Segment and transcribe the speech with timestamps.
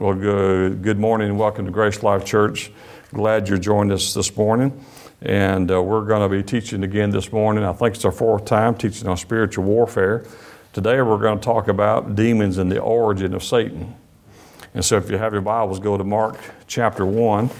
[0.00, 2.70] Well, good, morning and welcome to Grace Life Church.
[3.12, 4.84] Glad you're joined us this morning.
[5.22, 7.64] And uh, we're going to be teaching again this morning.
[7.64, 10.24] I think it's our fourth time teaching on spiritual warfare.
[10.72, 13.96] Today we're going to talk about demons and the origin of Satan.
[14.72, 16.38] And so if you have your Bibles, go to Mark
[16.68, 17.50] chapter 1.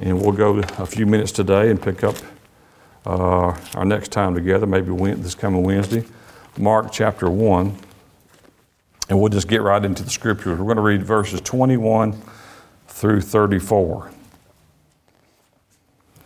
[0.00, 2.16] And we'll go a few minutes today and pick up
[3.06, 6.04] uh, our next time together, maybe this coming Wednesday.
[6.58, 7.74] Mark chapter 1.
[9.08, 10.58] And we'll just get right into the scriptures.
[10.58, 12.20] We're going to read verses 21
[12.88, 14.10] through 34.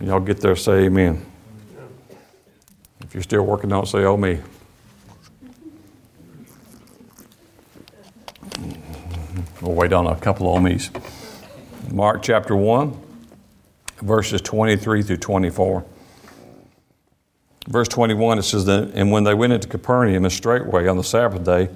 [0.01, 1.27] Y'all get there, say amen.
[3.01, 4.39] If you're still working, don't say, oh, me.
[9.61, 10.91] We'll wait on a couple of me's.
[11.91, 12.97] Mark chapter 1,
[14.03, 15.85] verses 23 through 24.
[17.67, 21.05] Verse 21, it says, that, And when they went into Capernaum, and straightway on the
[21.05, 21.71] Sabbath day,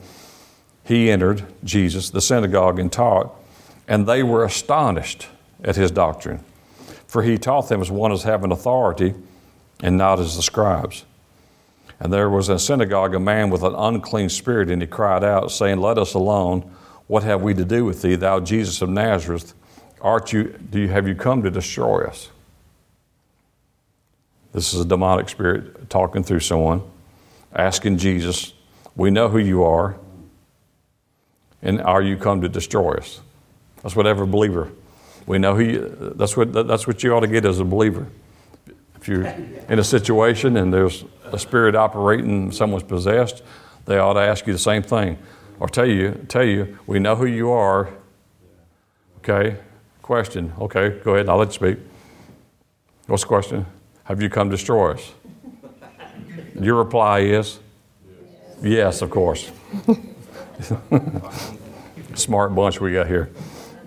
[0.85, 3.35] he entered, Jesus, the synagogue and taught,
[3.87, 5.29] and they were astonished
[5.63, 6.41] at his doctrine.
[7.07, 9.15] For he taught them as one as having authority
[9.81, 11.05] and not as the scribes.
[12.01, 15.23] And there was in a synagogue a man with an unclean spirit, and he cried
[15.23, 16.69] out, saying, Let us alone.
[17.07, 19.55] What have we to do with thee, thou Jesus of Nazareth?
[20.01, 22.31] Art you, do you, have you come to destroy us?
[24.53, 26.83] This is a demonic spirit talking through someone,
[27.55, 28.53] asking Jesus,
[28.97, 29.97] We know who you are
[31.63, 33.21] and are you come to destroy us?
[33.83, 34.71] That's what every believer.
[35.27, 38.09] We know who you, that's what that's what you ought to get as a believer.
[38.97, 43.43] If you're in a situation and there's a spirit operating, someone's possessed,
[43.87, 45.19] they ought to ask you the same thing,
[45.59, 47.91] or tell you tell you we know who you are.
[49.19, 49.57] Okay,
[50.03, 50.53] question.
[50.61, 51.29] Okay, go ahead.
[51.29, 51.79] I'll let you speak.
[53.07, 53.67] What's the question?
[54.05, 55.13] Have you come to destroy us?
[56.61, 57.59] Your reply is
[58.61, 59.51] yes, yes of course.
[62.15, 63.31] Smart bunch we got here.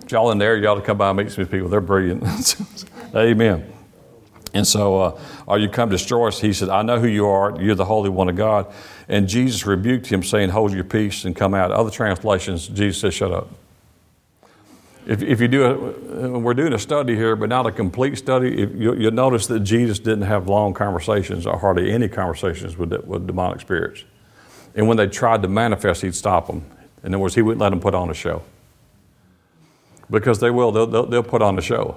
[0.02, 1.68] If y'all in there, y'all to come by and meet some people.
[1.68, 2.56] They're brilliant.
[3.14, 3.72] Amen.
[4.54, 6.40] And so, uh, are you come to destroy us?
[6.40, 7.60] He said, I know who you are.
[7.60, 8.72] You're the Holy One of God.
[9.08, 11.70] And Jesus rebuked him, saying, Hold your peace and come out.
[11.72, 13.50] Other translations, Jesus says, Shut up.
[15.06, 18.62] If, if you do a, we're doing a study here, but not a complete study,
[18.62, 22.92] if you, will notice that Jesus didn't have long conversations or hardly any conversations with,
[23.04, 24.04] with demonic spirits.
[24.74, 26.64] And when they tried to manifest, he'd stop them.
[27.06, 28.42] In other words, he wouldn't let them put on a show.
[30.10, 31.96] Because they will, they'll, they'll, they'll put on a show.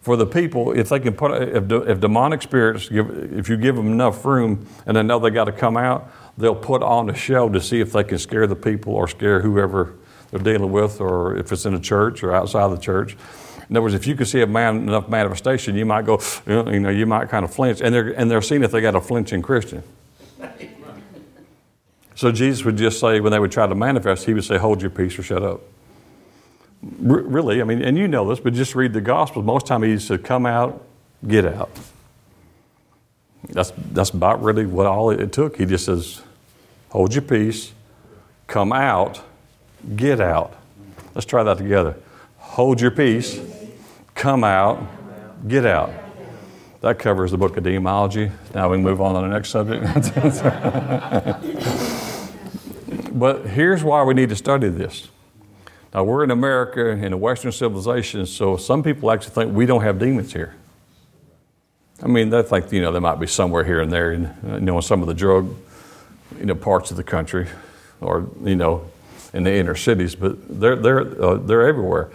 [0.00, 3.74] For the people, if they can put, if, if demonic spirits, give, if you give
[3.74, 7.14] them enough room and they know they got to come out, they'll put on a
[7.14, 9.94] show to see if they can scare the people or scare whoever
[10.30, 13.16] they're dealing with, or if it's in a church or outside the church.
[13.68, 16.80] In other words, if you can see a man, enough manifestation, you might go, you
[16.80, 19.00] know, you might kind of flinch, and they're and they're seeing if they got a
[19.00, 19.82] flinching Christian.
[22.18, 24.82] So Jesus would just say, when they would try to manifest, he would say, hold
[24.82, 25.60] your peace or shut up.
[27.08, 29.44] R- really, I mean, and you know this, but just read the Gospels.
[29.44, 30.84] Most time he said, come out,
[31.28, 31.70] get out.
[33.50, 35.58] That's, that's about really what all it took.
[35.58, 36.22] He just says,
[36.88, 37.70] hold your peace,
[38.48, 39.22] come out,
[39.94, 40.56] get out.
[41.14, 41.94] Let's try that together.
[42.38, 43.40] Hold your peace,
[44.16, 44.84] come out,
[45.46, 45.92] get out.
[46.80, 48.32] That covers the book of demonology.
[48.56, 49.84] Now we can move on to the next subject.
[53.18, 55.08] but here's why we need to study this.
[55.94, 59.82] Now, we're in America in a Western civilization, so some people actually think we don't
[59.82, 60.54] have demons here.
[62.02, 64.60] I mean, they think, you know, there might be somewhere here and there, in, you
[64.60, 65.54] know, in some of the drug,
[66.38, 67.48] you know, parts of the country
[68.00, 68.88] or, you know,
[69.32, 72.10] in the inner cities, but they're, they're, uh, they're everywhere.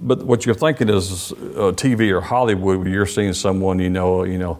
[0.00, 4.24] But what you're thinking is uh, TV or Hollywood, where you're seeing someone, you know,
[4.24, 4.58] you know,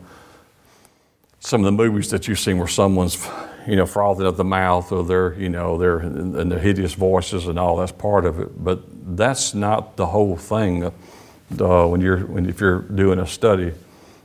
[1.40, 3.28] some of the movies that you've seen where someone's,
[3.66, 7.46] you know, frothing at the mouth or they're, you know, they're and their hideous voices
[7.46, 7.76] and all.
[7.76, 8.82] That's part of it, but
[9.16, 10.84] that's not the whole thing.
[10.84, 13.72] Uh, when you're when if you're doing a study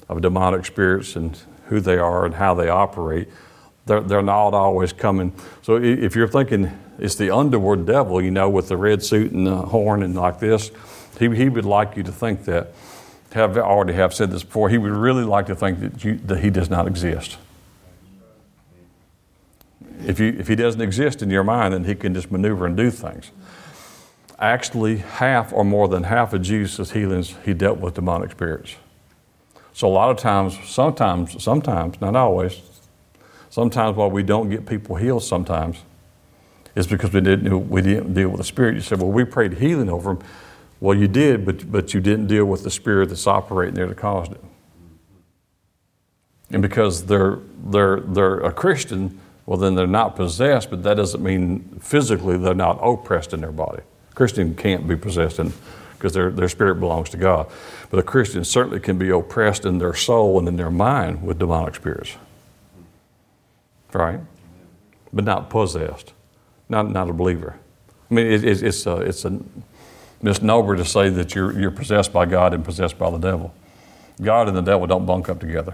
[0.07, 3.28] of demonic spirits and who they are and how they operate,
[3.85, 5.33] they're, they're not always coming.
[5.61, 9.47] So if you're thinking it's the underworld devil, you know, with the red suit and
[9.47, 10.72] the horn and like this,
[11.19, 12.73] he, he would like you to think that.
[13.34, 14.69] Have already have said this before.
[14.69, 17.37] He would really like to think that, you, that he does not exist.
[20.05, 22.75] If, you, if he doesn't exist in your mind, then he can just maneuver and
[22.78, 23.31] do things.
[24.40, 28.75] Actually, half or more than half of Jesus' healings, he dealt with demonic spirits.
[29.73, 32.61] So a lot of times, sometimes, sometimes, not always,
[33.49, 35.84] sometimes while we don't get people healed sometimes,
[36.75, 38.75] is because we didn't, we didn't deal with the spirit.
[38.75, 40.23] You said, well, we prayed healing over them.
[40.79, 43.97] Well, you did, but, but you didn't deal with the spirit that's operating there that
[43.97, 44.41] caused it.
[46.52, 49.19] And because they're, they're, they're a Christian,
[49.49, 53.51] well, then they're not possessed, but that doesn't mean physically they're not oppressed in their
[53.51, 53.81] body.
[54.11, 55.41] A Christian can't be possessed
[55.93, 57.49] because their, their spirit belongs to God.
[57.90, 61.40] But a Christian certainly can be oppressed in their soul and in their mind with
[61.40, 62.16] demonic spirits.
[63.91, 64.19] Right?
[65.11, 66.13] But not possessed,
[66.69, 67.57] not, not a believer.
[68.11, 69.40] I mean, it, it, it's, a, it's a
[70.22, 73.52] misnomer to say that you're, you're possessed by God and possessed by the devil.
[74.22, 75.73] God and the devil don't bunk up together.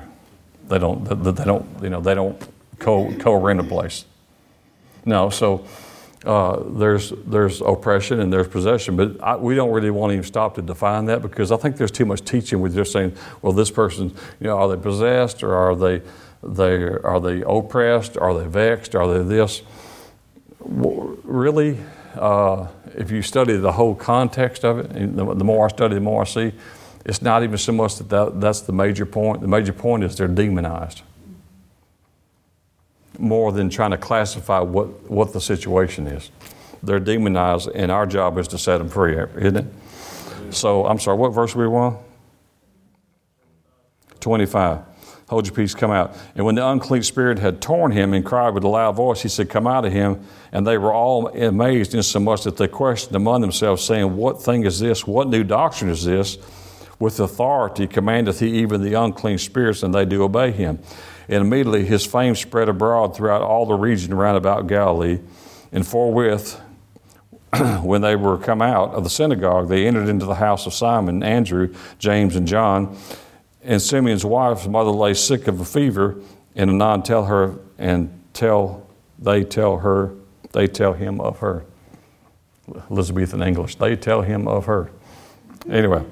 [0.69, 2.41] They don't, they, they don't, you know, they don't
[2.79, 4.05] co, co-rent a place.
[5.05, 5.65] No, so
[6.25, 10.25] uh, there's, there's oppression and there's possession, but I, we don't really want to even
[10.25, 13.53] stop to define that because I think there's too much teaching with just saying, well,
[13.53, 16.01] this person, you know, are they possessed or are they,
[16.41, 18.17] they, are they oppressed?
[18.17, 18.95] Are they vexed?
[18.95, 19.61] Are they this?
[20.59, 21.77] Really,
[22.15, 26.01] uh, if you study the whole context of it, the, the, more I study, the
[26.01, 26.53] more I see,
[27.05, 29.41] it's not even so much that, that that's the major point.
[29.41, 31.03] The major point is they're demonized
[33.19, 36.31] more than trying to classify what, what the situation is.
[36.83, 39.65] They're demonized, and our job is to set them free, isn't it?
[40.53, 41.97] So, I'm sorry, what verse we on?
[44.19, 44.81] 25.
[45.27, 46.15] Hold your peace, come out.
[46.35, 49.29] And when the unclean spirit had torn him and cried with a loud voice, he
[49.29, 50.23] said, Come out of him.
[50.51, 54.79] And they were all amazed, insomuch that they questioned among themselves, saying, What thing is
[54.79, 55.07] this?
[55.07, 56.37] What new doctrine is this?
[56.99, 60.79] With authority commandeth he even the unclean spirits, and they do obey him.
[61.27, 65.19] And immediately his fame spread abroad throughout all the region round about Galilee.
[65.71, 66.61] And forthwith,
[67.81, 71.23] when they were come out of the synagogue, they entered into the house of Simon,
[71.23, 72.97] Andrew, James, and John.
[73.63, 76.17] And Simeon's wife's mother lay sick of a fever,
[76.55, 78.85] and anon tell her, and tell
[79.17, 80.13] they tell her,
[80.51, 81.65] they tell him of her.
[82.89, 84.89] Elizabethan English, they tell him of her.
[85.69, 86.03] Anyway,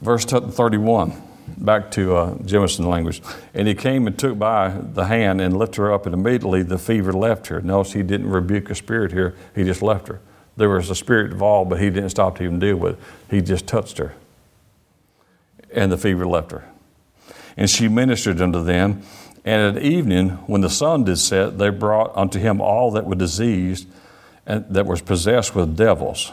[0.00, 3.22] verse 31 back to uh, Jemison language.
[3.54, 6.78] And he came and took by the hand and lifted her up, and immediately the
[6.78, 7.60] fever left her.
[7.60, 10.20] Notice he didn't rebuke a spirit here, he just left her.
[10.56, 12.98] There was a spirit involved, but he didn't stop to even deal with it.
[13.30, 14.14] He just touched her.
[15.72, 16.64] And the fever left her.
[17.56, 19.02] And she ministered unto them.
[19.44, 23.14] And at evening, when the sun did set, they brought unto him all that were
[23.14, 23.88] diseased
[24.46, 26.32] and that was possessed with devils,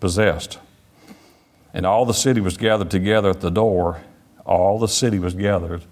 [0.00, 0.58] possessed.
[1.74, 4.00] And all the city was gathered together at the door,
[4.46, 5.82] all the city was gathered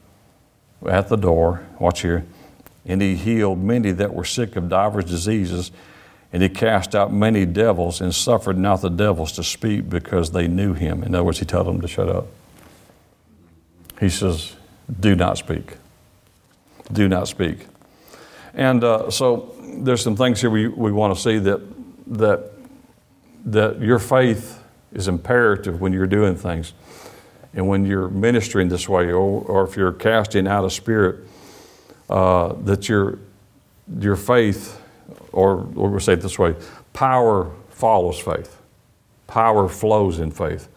[0.88, 1.66] at the door.
[1.78, 2.24] Watch here.
[2.86, 5.70] And he healed many that were sick of divers diseases,
[6.32, 10.46] and he cast out many devils, and suffered not the devils to speak because they
[10.46, 11.02] knew him.
[11.02, 12.26] In other words, he told them to shut up.
[14.00, 14.54] He says,
[15.00, 15.76] Do not speak.
[16.92, 17.66] Do not speak.
[18.52, 21.60] And uh, so there's some things here we, we want to see that,
[22.06, 22.52] that,
[23.46, 24.60] that your faith
[24.92, 26.72] is imperative when you're doing things.
[27.54, 31.24] And when you're ministering this way, or, or if you're casting out a spirit,
[32.10, 33.18] uh, that your,
[34.00, 34.80] your faith,
[35.32, 36.54] or, we'll say it this way
[36.92, 38.60] power follows faith,
[39.26, 40.68] power flows in faith.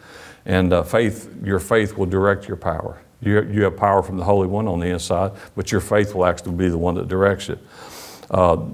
[0.46, 3.02] And uh, faith, your faith will direct your power.
[3.22, 6.26] You, you have power from the Holy One on the inside, but your faith will
[6.26, 7.60] actually be the one that directs it.
[8.30, 8.66] Uh,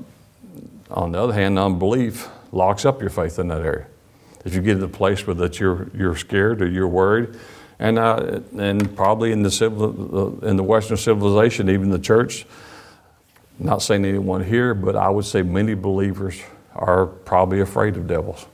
[0.91, 3.87] on the other hand, unbelief locks up your faith in that area.
[4.45, 7.35] If you get to the place where that you're, you're scared or you're worried,
[7.83, 12.45] and, uh, and probably in the, civil, in the Western civilization, even the church,
[13.59, 16.41] not saying anyone here, but I would say many believers
[16.73, 18.45] are probably afraid of devils.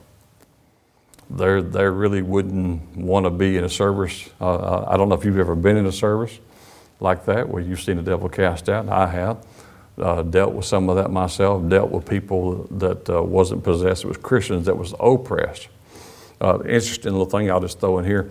[1.30, 4.28] They they really wouldn't want to be in a service.
[4.40, 6.36] Uh, I don't know if you've ever been in a service
[6.98, 8.88] like that where you've seen a devil cast out.
[8.88, 9.46] I have.
[9.96, 11.68] Uh, dealt with some of that myself.
[11.68, 14.02] Dealt with people that uh, wasn't possessed.
[14.02, 15.68] It was Christians that was oppressed.
[16.40, 18.28] Uh, interesting little thing I'll just throw in here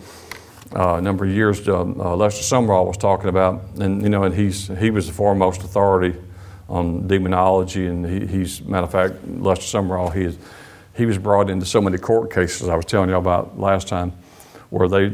[0.75, 4.23] uh, a number of years, uh, uh, Lester Sumrall was talking about, and you know,
[4.23, 6.15] and he's he was the foremost authority
[6.67, 10.37] on demonology, and he, he's matter of fact, Lester Sumrall, he is,
[10.95, 14.13] he was brought into so many court cases I was telling you about last time,
[14.69, 15.11] where they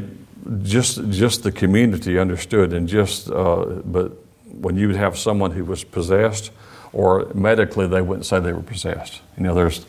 [0.62, 4.12] just just the community understood, and just uh, but
[4.60, 6.50] when you would have someone who was possessed,
[6.92, 9.22] or medically they wouldn't say they were possessed.
[9.38, 9.86] You know, there's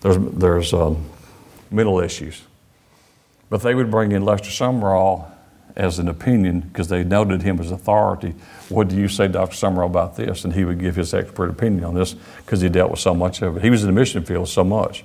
[0.00, 1.04] there's there's um,
[1.72, 2.42] mental issues
[3.52, 5.30] but they would bring in Lester Sumrall
[5.76, 8.34] as an opinion because they noted him as authority.
[8.70, 9.54] What do you say, Dr.
[9.54, 10.44] Sumrall, about this?
[10.44, 13.42] And he would give his expert opinion on this because he dealt with so much
[13.42, 13.62] of it.
[13.62, 15.04] He was in the mission field so much.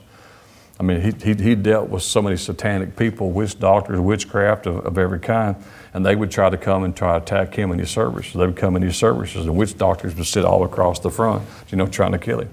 [0.80, 4.78] I mean, he, he, he dealt with so many satanic people, witch doctors, witchcraft of,
[4.86, 5.58] of every kind,
[5.94, 8.32] and they would try to come and try to attack him in his services.
[8.32, 11.44] They would come in his services, and witch doctors would sit all across the front,
[11.68, 12.50] you know, trying to kill him.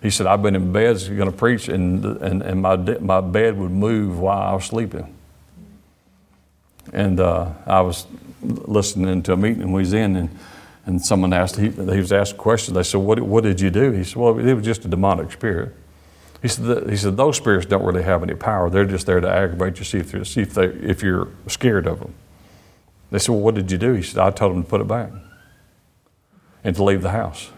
[0.00, 3.58] He said, I've been in bed going to preach, and, and, and my, my bed
[3.58, 5.14] would move while I was sleeping.
[6.92, 8.06] And uh, I was
[8.42, 10.38] listening to a meeting we was in, and,
[10.86, 12.74] and someone asked, he, he was asked a question.
[12.74, 13.92] They said, what, what did you do?
[13.92, 15.74] He said, Well, it was just a demonic spirit.
[16.42, 18.68] He said, he said, those spirits don't really have any power.
[18.68, 22.00] They're just there to aggravate you, see if, see if, they, if you're scared of
[22.00, 22.12] them.
[23.10, 23.94] They said, well, what did you do?
[23.94, 25.10] He said, I told them to put it back
[26.62, 27.50] and to leave the house.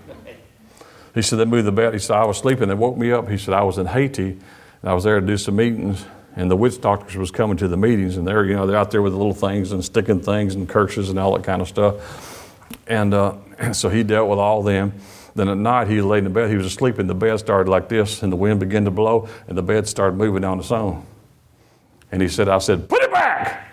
[1.17, 1.95] He said, they moved the bed.
[1.95, 2.69] He said, I was sleeping.
[2.69, 3.29] They woke me up.
[3.29, 4.39] He said, I was in Haiti
[4.83, 6.05] and I was there to do some meetings
[6.37, 8.91] and the witch doctors was coming to the meetings and they're, you know, they're out
[8.91, 11.69] there with the little things and sticking things and curses and all that kind of
[11.69, 12.55] stuff.
[12.87, 13.37] And uh,
[13.73, 14.93] so he dealt with all them.
[15.35, 16.49] Then at night, he laid in the bed.
[16.49, 19.29] He was asleep, and the bed started like this, and the wind began to blow,
[19.47, 21.05] and the bed started moving on its own.
[22.11, 23.69] And he said, I said, put it back!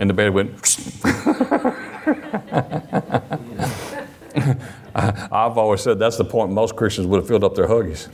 [0.00, 0.50] And the bed went.
[4.96, 8.08] I've always said that's the point most Christians would have filled up their huggies.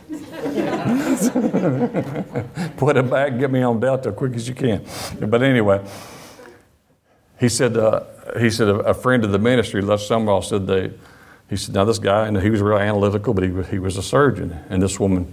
[2.76, 4.84] Put it back, get me on Delta quick as you can.
[5.20, 5.84] But anyway,
[7.38, 8.02] he said, uh,
[8.36, 10.92] he said a, friend of the ministry, Les Sumrall, said they,
[11.48, 13.96] he said, now this guy, and he was real analytical, but he was, he was
[13.96, 14.58] a surgeon.
[14.68, 15.32] And this woman,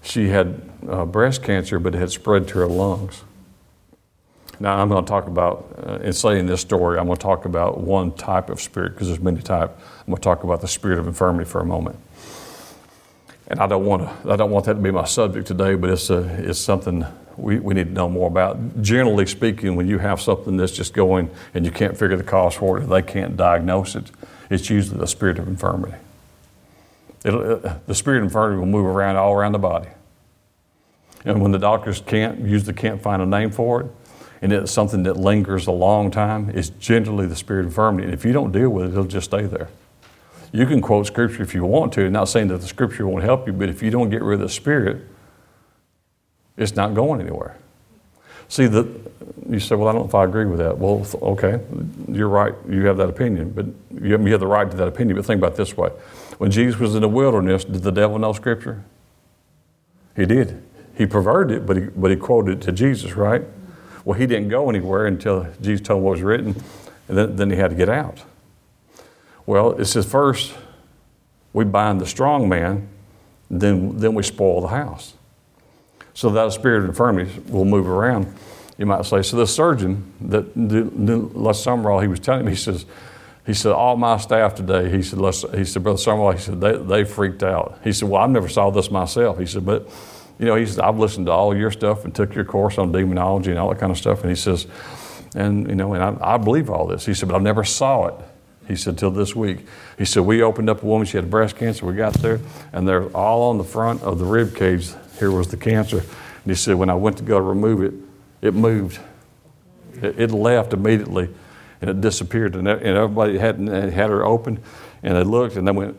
[0.00, 3.24] she had uh, breast cancer, but it had spread to her lungs.
[4.64, 7.44] Now, I'm going to talk about, uh, in saying this story, I'm going to talk
[7.44, 9.78] about one type of spirit, because there's many types.
[10.00, 11.98] I'm going to talk about the spirit of infirmity for a moment.
[13.48, 15.90] And I don't want to, I don't want that to be my subject today, but
[15.90, 17.04] it's, a, it's something
[17.36, 18.80] we, we need to know more about.
[18.80, 22.54] Generally speaking, when you have something that's just going and you can't figure the cause
[22.54, 24.10] for it, they can't diagnose it,
[24.48, 25.98] it's usually the spirit of infirmity.
[27.22, 29.90] Uh, the spirit of infirmity will move around all around the body.
[31.26, 33.86] And when the doctors can't, usually can't find a name for it,
[34.44, 38.04] and it's something that lingers a long time, it's generally the spirit of infirmity.
[38.04, 39.70] And if you don't deal with it, it'll just stay there.
[40.52, 43.46] You can quote scripture if you want to, not saying that the scripture won't help
[43.46, 45.06] you, but if you don't get rid of the spirit,
[46.58, 47.56] it's not going anywhere.
[48.48, 48.86] See, the,
[49.48, 50.76] you say, well, I don't know if I agree with that.
[50.76, 51.58] Well, okay,
[52.06, 52.52] you're right.
[52.68, 53.64] You have that opinion, but
[53.98, 55.16] you have the right to that opinion.
[55.16, 55.88] But think about this way.
[56.36, 58.84] When Jesus was in the wilderness, did the devil know Scripture?
[60.14, 60.62] He did.
[60.98, 63.42] He perverted it, but he, but he quoted it to Jesus, right?
[64.04, 66.62] Well, he didn't go anywhere until Jesus told him what was written,
[67.08, 68.22] and then, then he had to get out.
[69.46, 70.54] Well, it says first
[71.52, 72.88] we bind the strong man,
[73.50, 75.14] then, then we spoil the house.
[76.12, 78.32] So that spirit of infirmity will move around.
[78.76, 82.86] You might say, so the surgeon that Les Sumrall, he was telling me, he says,
[83.46, 85.18] he said, all my staff today, he said,
[85.54, 87.78] he said, Brother Sumrall, he said, they, they freaked out.
[87.84, 89.38] He said, well, I never saw this myself.
[89.38, 89.88] He said, but,
[90.38, 92.92] you know, he said, I've listened to all your stuff and took your course on
[92.92, 94.22] demonology and all that kind of stuff.
[94.22, 94.66] And he says,
[95.34, 97.06] and, you know, and I, I believe all this.
[97.06, 98.14] He said, but I never saw it.
[98.66, 99.66] He said, till this week.
[99.98, 101.84] He said, we opened up a woman, she had breast cancer.
[101.86, 102.40] We got there,
[102.72, 104.90] and they're all on the front of the rib cage.
[105.18, 105.98] Here was the cancer.
[105.98, 107.94] And he said, when I went to go to remove it,
[108.40, 109.00] it moved.
[110.02, 111.28] It, it left immediately,
[111.80, 112.56] and it disappeared.
[112.56, 114.62] And, and everybody had, had her open,
[115.02, 115.96] and they looked, and they went,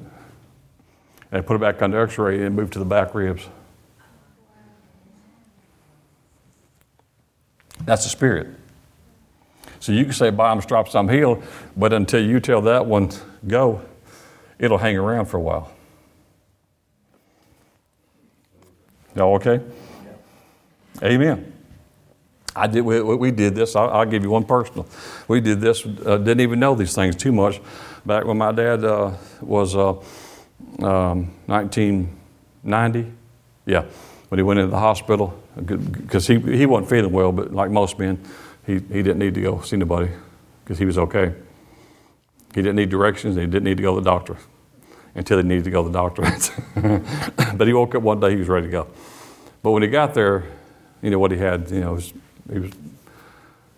[1.32, 3.14] and they put it back on the x ray, and it moved to the back
[3.14, 3.48] ribs.
[7.86, 8.48] That's the spirit.
[9.80, 11.44] So you can say, by drops, I'm healed,
[11.78, 13.12] but until you tell that one,
[13.48, 13.82] go,
[14.58, 15.72] it'll hang around for a while.
[19.16, 19.62] Y'all okay?
[21.04, 21.54] Amen.
[22.56, 22.82] I did.
[22.82, 23.76] We, we did this.
[23.76, 24.88] I'll, I'll, give you one personal.
[25.28, 25.86] We did this.
[25.86, 27.62] Uh, didn't even know these things too much.
[28.06, 29.12] Back when my dad uh,
[29.42, 29.92] was uh,
[30.82, 33.12] um, 1990,
[33.66, 33.86] yeah,
[34.30, 37.98] when he went into the hospital because he he wasn't feeling well, but like most
[37.98, 38.20] men,
[38.66, 40.10] he, he didn't need to go see nobody
[40.64, 41.34] because he was okay.
[42.54, 44.38] He didn't need directions, he didn't need to go to the doctor
[45.14, 46.24] until he needed to go to the doctor.
[47.56, 48.88] but he woke up one day, he was ready to go.
[49.64, 50.44] But when he got there,
[51.02, 52.14] you know what he had, you know, was,
[52.52, 52.72] he was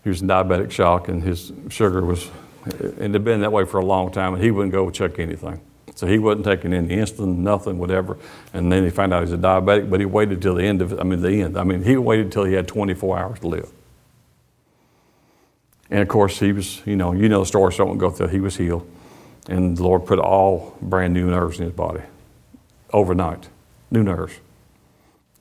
[0.03, 2.29] he was in diabetic shock, and his sugar was,
[2.63, 5.19] and it had been that way for a long time, and he wouldn't go check
[5.19, 5.59] anything.
[5.97, 8.19] So he wasn't taking any insulin, nothing, whatever.
[8.53, 10.99] And then he found out he's a diabetic, but he waited till the end of,
[10.99, 11.57] I mean, the end.
[11.57, 13.71] I mean, he waited till he had 24 hours to live.
[15.89, 18.11] And of course, he was, you know, you know the story, so I won't go
[18.11, 18.27] through.
[18.27, 18.87] He was healed.
[19.49, 22.03] And the Lord put all brand new nerves in his body
[22.93, 23.49] overnight,
[23.89, 24.39] new nerves.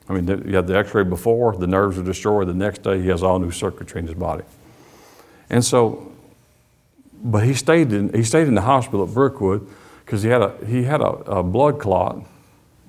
[0.08, 2.48] I mean, you had the x ray before, the nerves are destroyed.
[2.48, 4.44] The next day, he has all new circuitry in his body.
[5.50, 6.12] And so,
[7.22, 9.68] but he stayed in, he stayed in the hospital at Brookwood
[10.06, 12.24] because he had, a, he had a, a, blood clot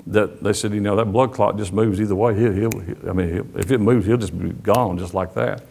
[0.05, 2.33] that they said, you know, that blood clot just moves either way.
[2.33, 5.63] He'll, he'll, I mean, he'll, if it moves, he'll just be gone just like that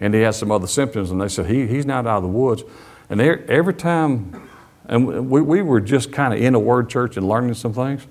[0.00, 2.28] and he had some other symptoms, and they said, he, he's not out of the
[2.28, 2.62] woods.
[3.10, 4.48] And every time,
[4.84, 8.06] and we, we were just kind of in a word church and learning some things,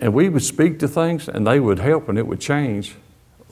[0.00, 2.94] and we would speak to things, and they would help, and it would change.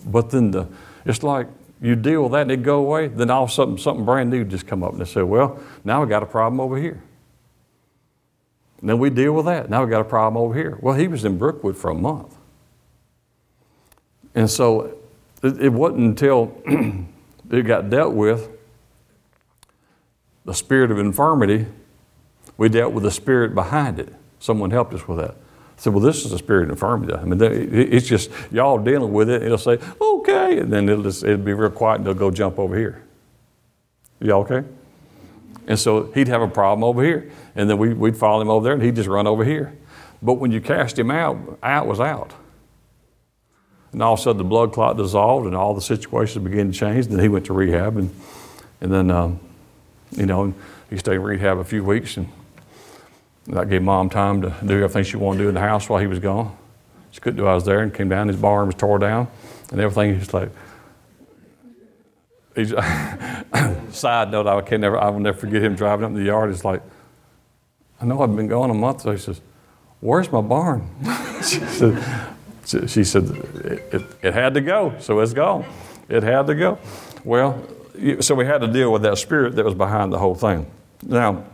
[0.06, 0.68] But then the,
[1.04, 1.48] it's like
[1.80, 4.30] you deal with that and it go away, then all of a sudden something brand
[4.30, 7.02] new just come up, and they say, well, now we got a problem over here.
[8.82, 9.70] And then we deal with that.
[9.70, 10.76] Now we've got a problem over here.
[10.82, 12.36] Well, he was in Brookwood for a month.
[14.34, 14.98] And so
[15.42, 16.60] it, it wasn't until
[17.50, 18.50] it got dealt with,
[20.44, 21.66] the spirit of infirmity,
[22.56, 24.12] we dealt with the spirit behind it.
[24.40, 25.30] Someone helped us with that.
[25.30, 27.14] I said, well, this is a spirit of infirmity.
[27.14, 29.44] I mean, it's just y'all dealing with it.
[29.44, 32.58] It'll say, okay, and then it'll just it'll be real quiet, and they'll go jump
[32.58, 33.04] over here.
[34.20, 34.66] Y'all okay?
[35.66, 38.64] And so he'd have a problem over here, and then we, we'd follow him over
[38.64, 39.76] there, and he'd just run over here.
[40.22, 42.32] But when you cast him out, out was out.
[43.92, 46.78] And all of a sudden, the blood clot dissolved, and all the situations began to
[46.78, 47.08] change.
[47.08, 48.14] Then he went to rehab, and
[48.80, 49.38] and then um,
[50.12, 50.54] you know
[50.88, 52.28] he stayed in rehab a few weeks, and
[53.46, 56.00] that gave mom time to do everything she wanted to do in the house while
[56.00, 56.56] he was gone.
[57.10, 57.46] She couldn't do.
[57.46, 58.28] I was there, and came down.
[58.28, 59.28] His barn was tore down,
[59.70, 60.18] and everything.
[60.18, 60.50] He's like.
[62.54, 62.70] He's,
[63.90, 66.50] side note, I can never, I will never forget him driving up in the yard.
[66.50, 66.82] It's like,
[68.02, 69.02] I know I've been gone a month.
[69.02, 69.40] So he says,
[70.00, 70.88] "Where's my barn?"
[71.42, 75.64] she said, she said it, it, it, had to go, so it's gone.
[76.08, 76.78] It had to go.
[77.24, 77.64] Well,
[78.20, 80.66] so we had to deal with that spirit that was behind the whole thing.
[81.02, 81.44] Now,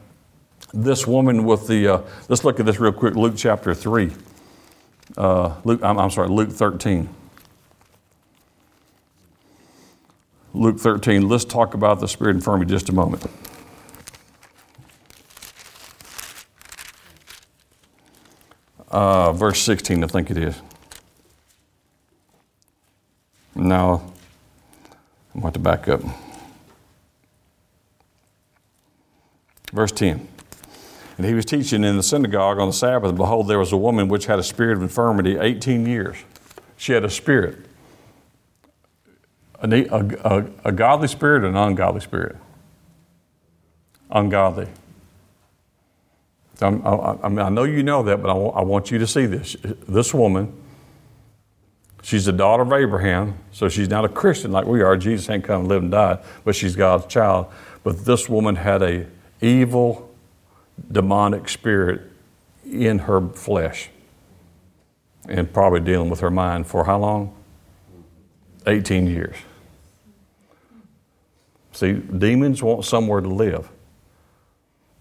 [0.73, 4.13] this woman with the, uh, let's look at this real quick Luke chapter 3.
[5.17, 7.09] Uh, Luke, I'm, I'm sorry, Luke 13.
[10.55, 11.29] Luke 13.
[11.29, 13.27] Let's talk about the spirit infirmity just a moment.
[18.91, 20.61] Uh, verse 16, I think it is.
[23.55, 24.13] Now,
[25.35, 26.01] I'm going to back up.
[29.73, 30.27] Verse 10.
[31.19, 34.09] And he was teaching in the synagogue on the Sabbath, behold, there was a woman
[34.09, 36.17] which had a spirit of infirmity 18 years.
[36.77, 37.67] She had a spirit.
[39.61, 42.37] A, a, a, a godly spirit an ungodly spirit.
[44.11, 44.69] Ungodly.
[46.61, 49.57] I, I, I know you know that, but I want, you to see this.
[49.87, 50.53] This woman
[52.03, 54.97] She's the daughter of Abraham, so she's not a Christian like we are.
[54.97, 57.47] Jesus ain't come, and lived, and died, but she's God's child.
[57.83, 59.07] But this woman had a
[59.43, 60.11] evil,
[60.91, 62.01] demonic spirit
[62.65, 63.91] in her flesh,
[65.29, 67.35] and probably dealing with her mind for how long?
[68.67, 69.37] 18 years.
[71.73, 73.69] See, demons want somewhere to live.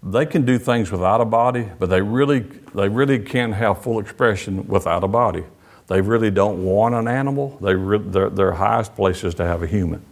[0.03, 2.39] They can do things without a body, but they really,
[2.75, 5.43] they really can't have full expression without a body.
[5.87, 7.57] They really don't want an animal.
[7.61, 10.03] They re- their, their highest place is to have a human.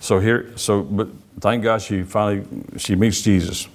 [0.00, 1.08] So here, so but
[1.40, 3.68] thank God she finally she meets Jesus.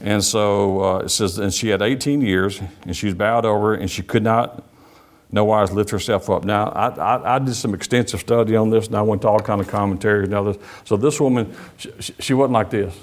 [0.00, 3.74] And so uh, it says, and she had 18 years, and she was bowed over,
[3.74, 4.62] and she could not
[5.30, 6.44] no wise lift herself up.
[6.44, 9.40] Now, I, I, I, did some extensive study on this, and I went to all
[9.40, 10.56] kind of commentaries and others.
[10.84, 12.98] So this woman, she, she wasn't like this.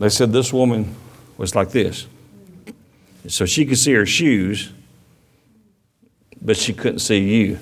[0.00, 0.96] They said this woman
[1.36, 2.06] was like this.
[3.28, 4.72] So she could see her shoes,
[6.40, 7.58] but she couldn't see you.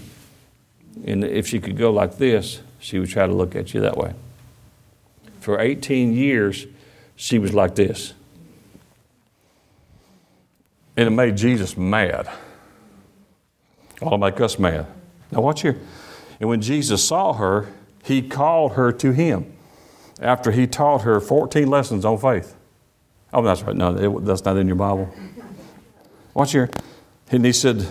[1.04, 3.96] And if she could go like this, she would try to look at you that
[3.96, 4.14] way.
[5.40, 6.66] For 18 years,
[7.16, 8.14] she was like this.
[10.96, 12.30] And it made Jesus mad.
[14.00, 14.86] Ought to make us mad.
[15.32, 15.78] Now, watch here.
[16.38, 17.66] And when Jesus saw her,
[18.04, 19.57] he called her to him
[20.20, 22.54] after he taught her 14 lessons on faith.
[23.32, 23.76] Oh, that's right.
[23.76, 25.12] No, it, that's not in your Bible.
[26.34, 26.70] Watch here.
[27.30, 27.86] And he said,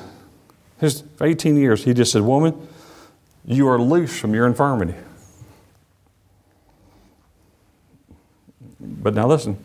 [0.79, 2.67] his 18 years, he just said, Woman,
[3.45, 4.95] you are loose from your infirmity.
[8.79, 9.57] But now listen,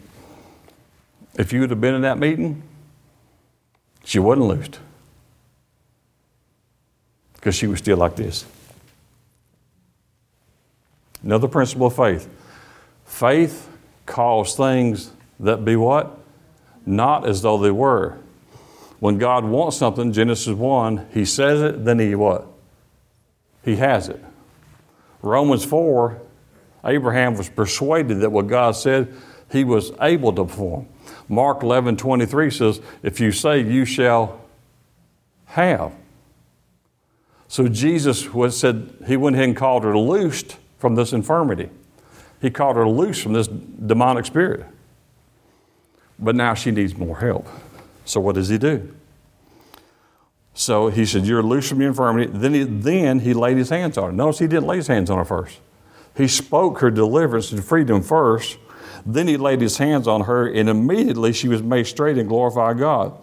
[1.37, 2.63] if you would have been in that meeting,
[4.05, 4.79] she wasn't loosed.
[7.35, 8.45] Because she was still like this.
[11.23, 12.29] Another principle of faith.
[13.05, 13.69] Faith
[14.07, 16.19] calls things that be what?
[16.85, 18.19] Not as though they were.
[19.01, 22.47] When God wants something, Genesis 1, He says it, then He what?
[23.65, 24.23] He has it.
[25.23, 26.21] Romans 4,
[26.85, 29.15] Abraham was persuaded that what God said,
[29.51, 30.89] he was able to perform.
[31.29, 34.41] Mark 11, 23 says, If you say, you shall
[35.47, 35.93] have.
[37.49, 41.69] So Jesus was said, He went ahead and called her loosed from this infirmity.
[42.43, 44.67] He called her loose from this demonic spirit.
[46.19, 47.47] But now she needs more help.
[48.05, 48.95] So what does he do?
[50.53, 52.31] So he said, You're loose from your infirmity.
[52.33, 54.13] Then he, then he laid his hands on her.
[54.13, 55.61] Notice he didn't lay his hands on her first.
[56.17, 58.59] He spoke her deliverance and freedom first.
[59.07, 62.79] Then he laid his hands on her, and immediately she was made straight and glorified
[62.79, 63.17] God.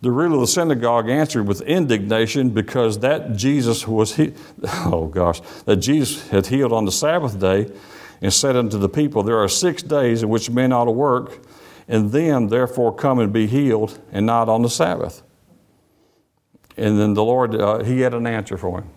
[0.00, 4.34] The ruler of the synagogue answered with indignation because that Jesus was he-
[4.84, 7.70] oh gosh that Jesus had healed on the Sabbath day,
[8.20, 11.38] and said unto the people, There are six days in which men ought to work,
[11.86, 15.22] and them therefore come and be healed, and not on the Sabbath.
[16.76, 18.90] And then the Lord, uh, He had an answer for him.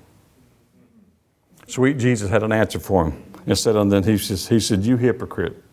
[1.71, 3.23] Sweet Jesus had an answer for him.
[3.47, 5.63] And said, unto them, he, says, he said, You hypocrite,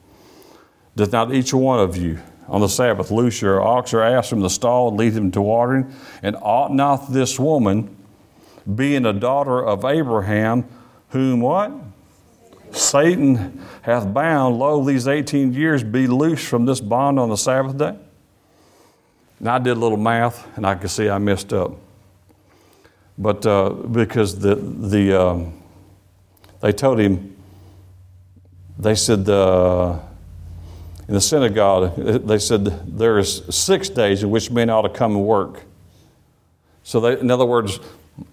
[0.96, 4.40] does not each one of you on the Sabbath loose your ox or ass from
[4.40, 5.92] the stall and lead him to watering?
[6.22, 7.96] And ought not this woman,
[8.72, 10.68] being a daughter of Abraham,
[11.08, 11.72] whom what?
[12.72, 17.76] Satan hath bound, lo, these 18 years be loosed from this bond on the Sabbath
[17.76, 17.96] day?
[19.38, 21.72] And I did a little math, and I could see I messed up.
[23.16, 25.60] But uh, because the, the, um,
[26.60, 27.36] they told him,
[28.78, 29.98] they said, uh,
[31.08, 32.64] in the synagogue, they said
[32.98, 35.62] there is six days in which men ought to come and work.
[36.84, 37.80] So, they, in other words,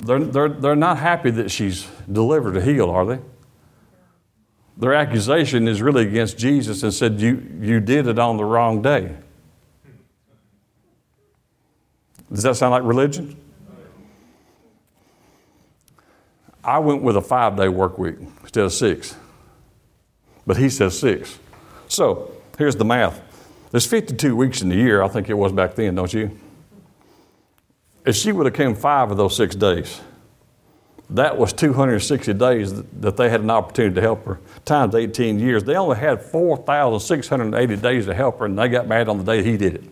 [0.04, 3.20] they're, they're, they're not happy that she's delivered or healed, are they?
[4.78, 8.82] Their accusation is really against Jesus and said, You, you did it on the wrong
[8.82, 9.16] day.
[12.32, 13.40] Does that sound like religion?
[16.64, 19.16] I went with a five day work week instead of six.
[20.48, 21.40] But he says six.
[21.88, 23.22] So here's the math
[23.72, 26.40] there's 52 weeks in the year, I think it was back then, don't you?
[28.06, 30.00] If she would have came five of those six days,
[31.10, 35.64] that was 260 days that they had an opportunity to help her, times 18 years.
[35.64, 39.44] They only had 4,680 days to help her, and they got mad on the day
[39.44, 39.84] he did it.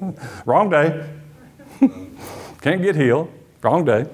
[0.46, 1.08] Wrong day.
[2.60, 3.32] Can't get healed.
[3.62, 4.06] Wrong day.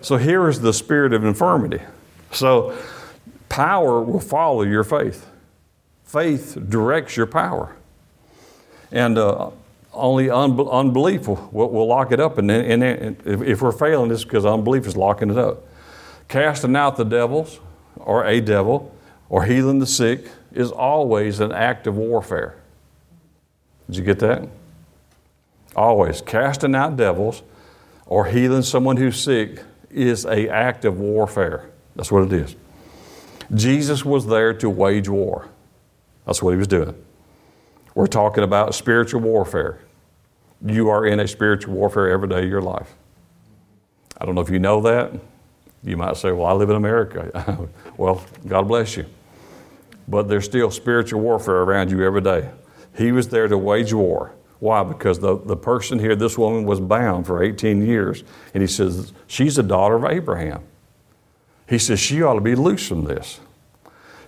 [0.00, 1.80] So here is the spirit of infirmity.
[2.32, 2.76] So
[3.48, 5.30] power will follow your faith.
[6.04, 7.76] Faith directs your power.
[8.90, 9.50] And uh,
[9.94, 12.38] only unbelief will, will, lock it up.
[12.38, 15.66] And, then, and if, if we're failing, it's because unbelief is locking it up.
[16.28, 17.60] Casting out the devils,
[17.96, 18.94] or a devil,
[19.28, 22.56] or healing the sick is always an act of warfare.
[23.86, 24.48] Did you get that?
[25.76, 26.20] Always.
[26.20, 27.42] Casting out devils
[28.06, 31.70] or healing someone who's sick is a act of warfare.
[31.96, 32.56] That's what it is.
[33.54, 35.48] Jesus was there to wage war.
[36.26, 36.94] That's what he was doing.
[37.94, 39.80] We're talking about spiritual warfare.
[40.64, 42.94] You are in a spiritual warfare every day of your life.
[44.18, 45.12] I don't know if you know that.
[45.82, 47.68] You might say, Well, I live in America.
[47.96, 49.04] well, God bless you.
[50.08, 52.50] But there's still spiritual warfare around you every day.
[52.96, 54.32] He was there to wage war.
[54.60, 54.82] Why?
[54.82, 58.24] Because the, the person here, this woman, was bound for 18 years.
[58.54, 60.62] And he says, She's a daughter of Abraham.
[61.68, 63.40] He says, She ought to be loose from this.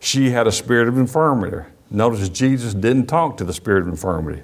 [0.01, 1.67] She had a spirit of infirmity.
[1.91, 4.43] Notice Jesus didn't talk to the spirit of infirmity.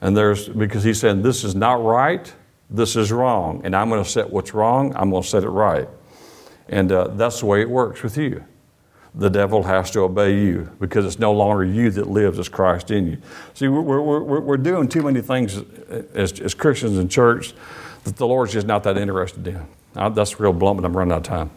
[0.00, 2.32] And there's, because he said, This is not right,
[2.70, 3.62] this is wrong.
[3.64, 5.88] And I'm going to set what's wrong, I'm going to set it right.
[6.68, 8.44] And uh, that's the way it works with you.
[9.14, 12.90] The devil has to obey you because it's no longer you that lives as Christ
[12.90, 13.18] in you.
[13.54, 15.56] See, we're, we're, we're, doing too many things
[16.14, 17.54] as, as Christians in church
[18.04, 19.66] that the Lord's just not that interested in.
[19.94, 21.50] That's real blunt, but I'm running out of time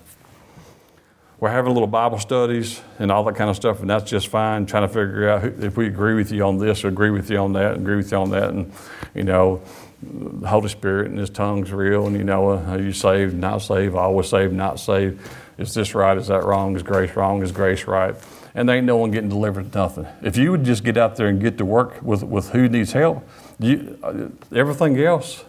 [1.42, 4.68] we're having little Bible studies and all that kind of stuff, and that's just fine.
[4.68, 7.38] Trying to figure out if we agree with you on this or agree with you
[7.38, 8.72] on that, agree with you on that, and
[9.16, 9.60] you know,
[10.04, 13.58] the Holy Spirit and His tongue's real, and you know, uh, are you saved, not
[13.58, 15.20] saved, always saved, not saved?
[15.58, 16.16] Is this right?
[16.16, 16.76] Is that wrong?
[16.76, 17.42] Is grace wrong?
[17.42, 18.16] Is grace right?
[18.54, 20.08] And there ain't no one getting delivered to nothing.
[20.22, 22.92] If you would just get out there and get to work with, with who needs
[22.92, 23.28] help,
[23.60, 25.44] you, uh, everything else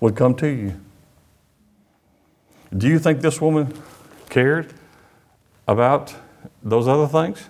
[0.00, 0.80] would come to you.
[2.76, 3.80] Do you think this woman
[4.28, 4.72] cared?
[5.70, 6.12] About
[6.64, 7.48] those other things?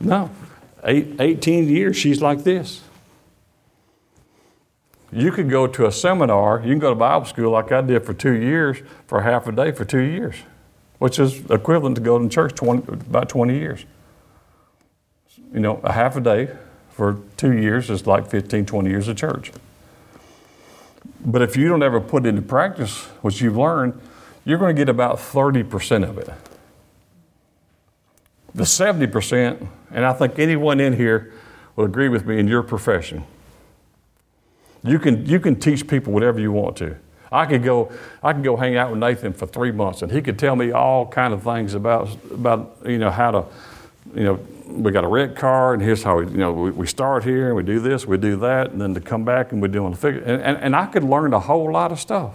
[0.00, 0.30] No.
[0.84, 2.80] Eight, 18 years, she's like this.
[5.12, 8.06] You could go to a seminar, you can go to Bible school like I did
[8.06, 10.36] for two years, for half a day for two years,
[10.98, 13.84] which is equivalent to going to church 20, about 20 years.
[15.52, 16.48] You know, a half a day
[16.90, 19.52] for two years is like 15, 20 years of church.
[21.22, 24.00] But if you don't ever put into practice what you've learned,
[24.46, 26.30] you're going to get about 30% of it.
[28.54, 31.32] The 70%, and I think anyone in here
[31.76, 33.24] will agree with me in your profession.
[34.82, 36.96] You can, you can teach people whatever you want to.
[37.30, 40.20] I could go, I could go hang out with Nathan for three months, and he
[40.20, 43.44] could tell me all kind of things about, about you know, how to,
[44.14, 46.86] you know, we got a red car, and here's how we, you know, we, we
[46.86, 49.62] start here, and we do this, we do that, and then to come back and
[49.62, 50.22] we're doing the figure.
[50.22, 52.34] And, and, and I could learn a whole lot of stuff.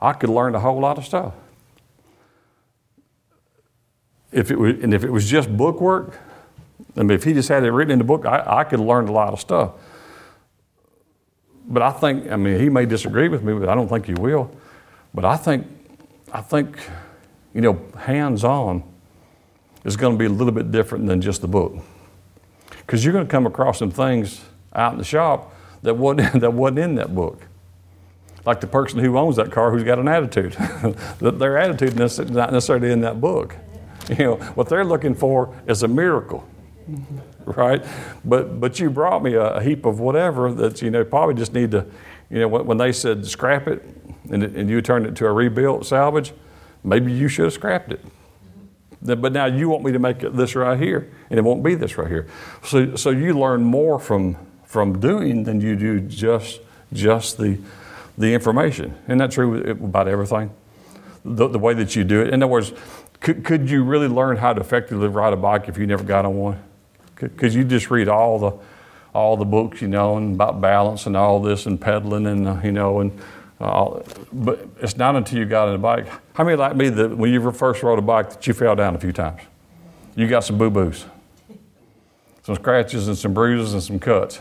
[0.00, 1.34] I could learn a whole lot of stuff
[4.32, 6.18] if it was, and if it was just book work,
[6.96, 9.08] I mean, if he just had it written in the book, I, I could learn
[9.08, 9.72] a lot of stuff.
[11.66, 14.14] But I think, I mean, he may disagree with me, but I don't think he
[14.14, 14.50] will.
[15.14, 15.66] But I think,
[16.32, 16.78] I think,
[17.54, 18.82] you know, hands-on
[19.84, 21.76] is going to be a little bit different than just the book.
[22.70, 26.52] Because you're going to come across some things out in the shop that wasn't, that
[26.52, 27.42] wasn't in that book.
[28.44, 30.52] Like the person who owns that car who's got an attitude.
[31.20, 33.56] Their attitude is not necessarily in that book.
[34.18, 36.48] You know, what they're looking for is a miracle.
[37.44, 37.84] Right?
[38.24, 41.52] But but you brought me a, a heap of whatever that you know probably just
[41.52, 41.84] need to,
[42.30, 43.84] you know, when, when they said scrap it
[44.30, 46.32] and, and you turned it to a rebuilt salvage,
[46.82, 48.02] maybe you should have scrapped it.
[49.00, 51.74] But now you want me to make it this right here, and it won't be
[51.74, 52.26] this right here.
[52.64, 56.60] So, so you learn more from, from doing than you do just,
[56.92, 57.58] just the,
[58.16, 58.96] the information.
[59.04, 60.50] Isn't that true about everything?
[61.24, 62.28] The, the way that you do it.
[62.34, 62.72] In other words,
[63.20, 66.24] could, could you really learn how to effectively ride a bike if you never got
[66.24, 66.62] on one?
[67.16, 68.52] Because you just read all the,
[69.12, 72.60] all the books, you know, and about balance and all this and pedaling and, uh,
[72.62, 73.18] you know, and
[73.60, 74.00] uh,
[74.32, 76.06] but it's not until you got on a bike.
[76.34, 78.94] How many like me that when you first rode a bike that you fell down
[78.94, 79.40] a few times?
[80.14, 81.06] You got some boo boos,
[82.42, 84.40] some scratches and some bruises and some cuts.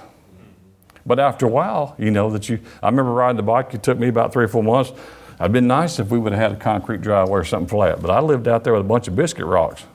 [1.06, 2.60] But after a while, you know that you.
[2.84, 3.74] I remember riding the bike.
[3.74, 4.92] It took me about three or four months.
[5.39, 8.02] It'd been nice if we would have had a concrete driveway or something flat.
[8.02, 9.86] But I lived out there with a bunch of biscuit rocks.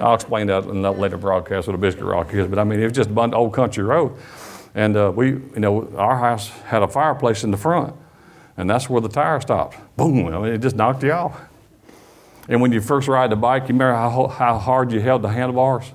[0.00, 2.46] I'll explain that in a later broadcast what a biscuit rock is.
[2.46, 4.16] But I mean, it was just a old country road,
[4.74, 7.94] and uh, we, you know, our house had a fireplace in the front
[8.58, 9.78] and that's where the tire stopped.
[9.96, 10.26] Boom!
[10.34, 11.40] I mean, it just knocked you off.
[12.48, 15.28] And when you first ride the bike, you remember how, how hard you held the
[15.28, 15.92] handlebars?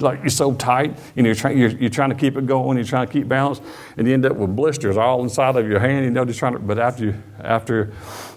[0.00, 2.86] Like you're so tight, know, you're, try, you're, you're, trying to keep it going, you're
[2.86, 3.60] trying to keep balance,
[3.96, 6.04] and you end up with blisters all inside of your hand.
[6.04, 6.58] You know, just trying to.
[6.58, 7.92] But after you, after,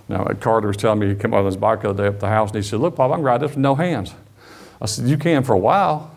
[0.08, 2.20] now Carter was telling me he came out on his bike the other day up
[2.20, 4.14] the house, and he said, "Look, Pop, I can ride this with no hands."
[4.82, 6.16] I said, "You can for a while."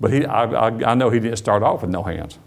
[0.00, 2.38] But he, I, I, I know he didn't start off with no hands.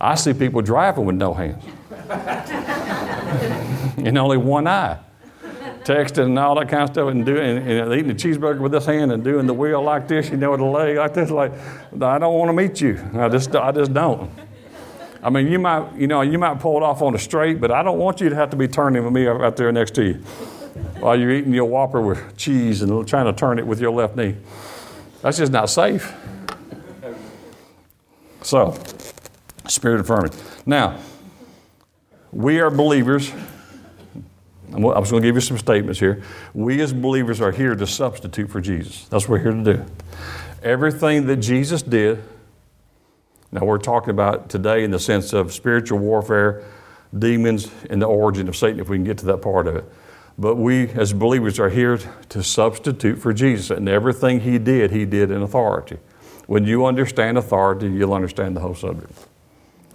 [0.00, 1.64] I see people driving with no hands
[3.96, 4.98] and only one eye.
[5.84, 8.86] Texting and all that kind of stuff, and doing and eating a cheeseburger with this
[8.86, 11.30] hand and doing the wheel like this, you know, with the leg like this.
[11.30, 11.52] Like,
[12.00, 13.02] I don't want to meet you.
[13.14, 14.30] I just, I just don't.
[15.24, 17.70] I mean, you might, you know, you might pull it off on the straight, but
[17.70, 20.04] I don't want you to have to be turning with me out there next to
[20.04, 20.14] you
[21.00, 24.16] while you're eating your Whopper with cheese and trying to turn it with your left
[24.16, 24.36] knee.
[25.20, 26.12] That's just not safe.
[28.42, 28.76] So,
[29.68, 30.38] spirit infirmity.
[30.66, 30.98] Now,
[32.32, 33.32] we are believers.
[34.74, 36.22] I'm just going to give you some statements here.
[36.54, 39.04] We as believers are here to substitute for Jesus.
[39.08, 39.84] That's what we're here to do.
[40.62, 42.22] Everything that Jesus did,
[43.50, 46.64] now we're talking about today in the sense of spiritual warfare,
[47.18, 49.84] demons, and the origin of Satan, if we can get to that part of it.
[50.38, 51.98] But we as believers are here
[52.30, 53.70] to substitute for Jesus.
[53.70, 55.98] And everything he did, he did in authority.
[56.46, 59.12] When you understand authority, you'll understand the whole subject.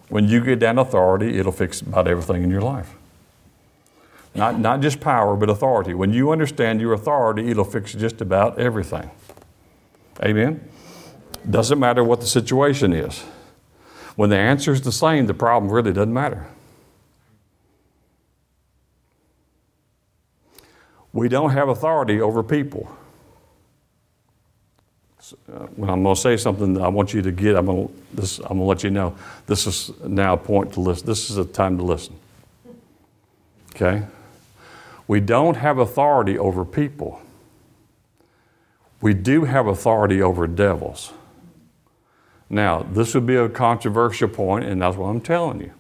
[0.10, 2.94] When you get that authority, it'll fix about everything in your life.
[4.38, 5.96] Not, not just power, but authority.
[5.96, 9.10] When you understand your authority, it'll fix just about everything.
[10.24, 10.70] Amen?
[11.50, 13.24] Doesn't matter what the situation is.
[14.16, 16.48] When the answer is the same, the problem really doesn't matter.
[21.14, 22.90] We don't have authority over people
[25.52, 27.56] uh, when I'm going to say something, that I want you to get.
[27.56, 29.16] I'm going to let you know.
[29.46, 31.06] This is now a point to listen.
[31.06, 32.16] This is a time to listen.
[33.76, 34.04] Okay.
[35.08, 37.22] We don't have authority over people.
[39.00, 41.14] We do have authority over devils.
[42.50, 45.74] Now, this would be a controversial point, and that's what I'm telling you.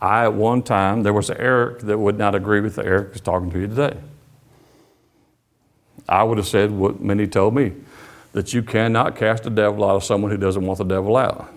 [0.00, 3.12] I, at one time, there was an Eric that would not agree with the Eric
[3.12, 3.96] who's talking to you today.
[6.08, 7.72] I would have said what many told me
[8.32, 11.52] that you cannot cast the devil out of someone who doesn't want the devil out.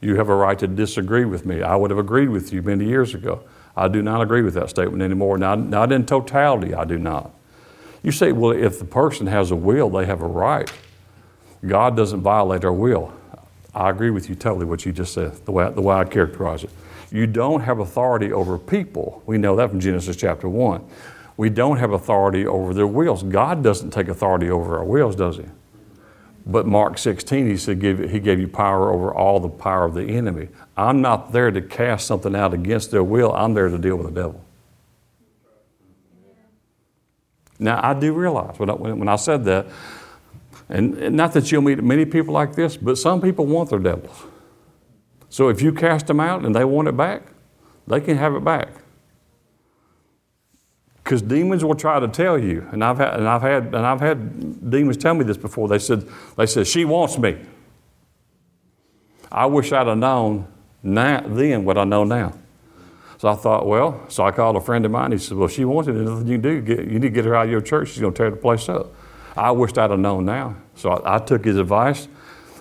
[0.00, 1.62] You have a right to disagree with me.
[1.62, 3.42] I would have agreed with you many years ago.
[3.76, 5.36] I do not agree with that statement anymore.
[5.38, 7.32] Not, not in totality, I do not.
[8.02, 10.70] You say, well, if the person has a will, they have a right.
[11.66, 13.12] God doesn't violate our will.
[13.74, 16.62] I agree with you totally what you just said, the way, the way I characterize
[16.62, 16.70] it.
[17.10, 19.22] You don't have authority over people.
[19.26, 20.84] We know that from Genesis chapter 1.
[21.36, 23.22] We don't have authority over their wills.
[23.22, 25.44] God doesn't take authority over our wills, does He?
[26.46, 30.02] But Mark 16, he said, He gave you power over all the power of the
[30.02, 30.48] enemy.
[30.76, 34.14] I'm not there to cast something out against their will, I'm there to deal with
[34.14, 34.44] the devil.
[37.58, 39.66] Now, I do realize when I, when I said that,
[40.68, 44.24] and not that you'll meet many people like this, but some people want their devils.
[45.28, 47.22] So if you cast them out and they want it back,
[47.86, 48.68] they can have it back.
[51.04, 54.00] Because demons will try to tell you, and I've had, and I've had, and I've
[54.00, 55.68] had demons tell me this before.
[55.68, 57.36] They said, they said, she wants me.
[59.30, 60.46] I wish I'd have known
[60.82, 62.32] now, then what I know now.
[63.18, 65.12] So I thought, well, so I called a friend of mine.
[65.12, 65.92] He said, well, she wants it.
[65.92, 66.60] There's nothing you can do.
[66.62, 67.90] Get, you need to get her out of your church.
[67.90, 68.92] She's going to tear the place up.
[69.36, 70.56] I wished I'd have known now.
[70.74, 72.08] So I, I took his advice,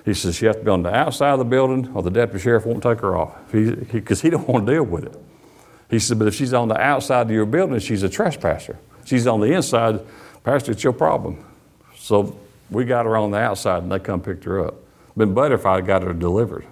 [0.05, 2.43] He says she has to be on the outside of the building or the deputy
[2.43, 5.15] sheriff won't take her off because he, he, he don't want to deal with it.
[5.93, 8.79] He said, but if she's on the outside of your building, she's a trespasser.
[9.05, 9.99] She's on the inside,
[10.43, 11.45] Pastor, it's your problem.
[11.95, 12.35] So
[12.71, 14.75] we got her on the outside and they come picked her up.
[15.15, 16.65] Been better if I got her delivered.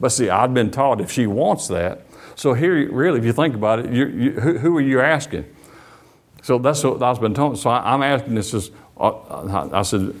[0.00, 2.06] But see, I'd been taught if she wants that.
[2.34, 5.44] So here, really, if you think about it, you, you, who, who, are you asking?
[6.42, 7.58] So that's what I've been told.
[7.58, 10.14] So I, am asking this is, uh, I said,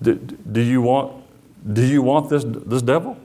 [0.00, 1.24] do, do, you want,
[1.72, 3.18] do you want this, this devil?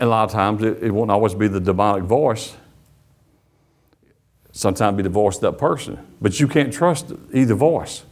[0.00, 2.56] And a lot of times it, it won't always be the demonic voice.
[4.50, 5.98] Sometimes be the voice of that person.
[6.22, 8.04] But you can't trust either voice.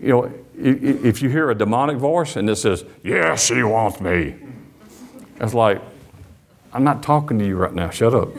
[0.00, 4.34] You know, if you hear a demonic voice and it says, Yeah, she wants me,
[5.40, 5.80] it's like,
[6.72, 8.30] I'm not talking to you right now, shut up.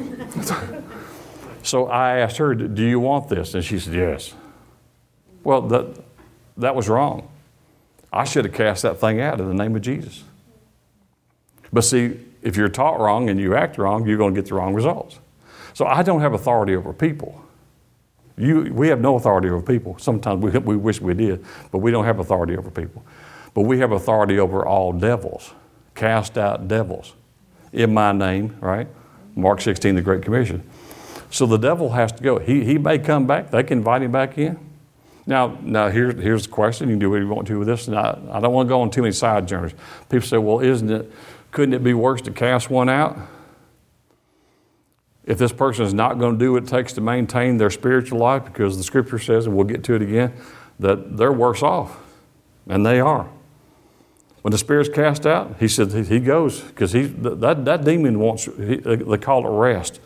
[1.63, 3.53] so I asked her, Do you want this?
[3.53, 4.33] And she said, Yes.
[5.43, 6.03] Well, that,
[6.57, 7.29] that was wrong.
[8.11, 10.23] I should have cast that thing out in the name of Jesus.
[11.75, 14.55] But see, if you're taught wrong and you act wrong, you're going to get the
[14.55, 15.19] wrong results.
[15.73, 17.43] So I don't have authority over people.
[18.37, 19.97] You, we have no authority over people.
[19.99, 23.05] Sometimes we, we wish we did, but we don't have authority over people.
[23.53, 25.51] But we have authority over all devils.
[25.95, 27.13] Cast out devils
[27.73, 28.87] in my name, right?
[29.35, 30.63] Mark 16, the Great Commission.
[31.29, 32.39] So the devil has to go.
[32.39, 33.51] He, he may come back.
[33.51, 34.57] They can invite him back in.
[35.27, 36.87] Now, now here, here's the question.
[36.87, 37.87] You can do what you want to with this.
[37.87, 39.73] And I, I don't want to go on too many side journeys.
[40.09, 41.11] People say, well, isn't it,
[41.55, 43.17] couldn't it be worse to cast one out?
[45.23, 48.19] If this person is not going to do what it takes to maintain their spiritual
[48.19, 50.33] life, because the scripture says, and we'll get to it again,
[50.79, 51.97] that they're worse off.
[52.67, 53.29] And they are.
[54.41, 58.45] When the spirit's cast out, he said he goes because that, that demon wants.
[58.45, 60.01] He, they call it rest,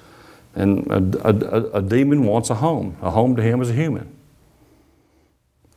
[0.56, 2.96] and a, a, a demon wants a home.
[3.02, 4.16] A home to him is a human.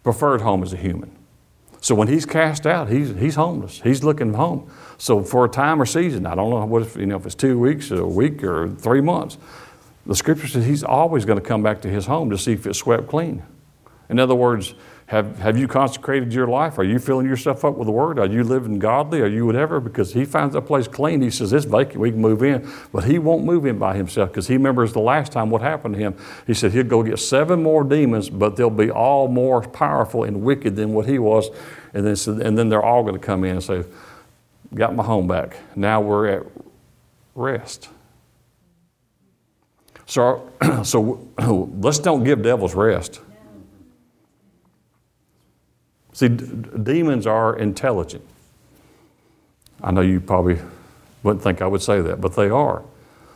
[0.05, 1.17] Preferred home is a human.
[1.83, 3.81] So when he's cast out, he's, he's homeless.
[3.83, 4.71] He's looking home.
[4.99, 7.35] So for a time or season, I don't know what if, you know, if it's
[7.35, 9.37] two weeks or a week or three months,
[10.07, 12.69] the scripture says he's always going to come back to his home to see if
[12.69, 13.43] it's swept clean.
[14.09, 14.75] In other words,
[15.13, 16.79] have, have you consecrated your life?
[16.79, 18.19] Are you filling yourself up with the Word?
[18.19, 19.21] Are you living godly?
[19.21, 19.79] Are you whatever?
[19.79, 21.21] Because he finds a place clean.
[21.21, 21.99] He says, It's vacant.
[21.99, 22.67] We can move in.
[22.95, 25.97] But he won't move in by himself because he remembers the last time what happened
[25.97, 26.17] to him.
[26.47, 30.41] He said he'll go get seven more demons, but they'll be all more powerful and
[30.41, 31.51] wicked than what he was.
[31.93, 33.85] And then, and then they're all going to come in and say,
[34.75, 35.59] Got my home back.
[35.77, 36.47] Now we're at
[37.35, 37.91] rest.
[40.07, 40.51] So,
[40.83, 41.29] so
[41.83, 43.21] let's don't give devils rest.
[46.13, 46.45] See, d-
[46.83, 48.25] demons are intelligent.
[49.83, 50.59] I know you probably
[51.23, 52.85] wouldn't think I would say that, but they are.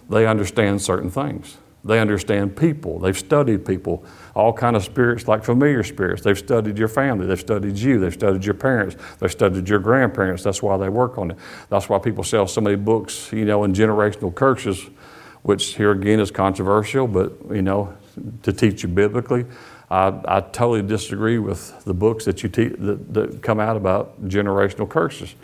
[0.09, 1.57] They understand certain things.
[1.85, 2.99] They understand people.
[2.99, 6.21] They've studied people, all kind of spirits like familiar spirits.
[6.23, 7.27] They've studied your family.
[7.27, 8.01] They've studied you.
[8.01, 8.97] They've studied your parents.
[9.21, 10.43] They've studied your grandparents.
[10.43, 11.39] That's why they work on it.
[11.69, 14.85] That's why people sell so many books, you know, in generational curses,
[15.43, 17.95] which here again is controversial, but you know,
[18.43, 19.47] to teach you biblically.
[19.91, 24.29] I, I totally disagree with the books that you te- that, that come out about
[24.29, 25.35] generational curses.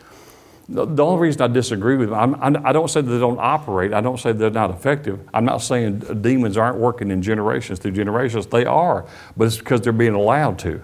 [0.69, 3.19] The, only reason I disagree with them, I'm, I'm, I do not say that they
[3.19, 3.93] don't operate.
[3.93, 5.21] I don't say they're not effective.
[5.35, 8.47] I'm not saying demons aren't working in generations through generations.
[8.47, 10.83] They are, but it's because they're being allowed to.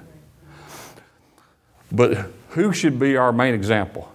[1.91, 4.13] But who should be our main example?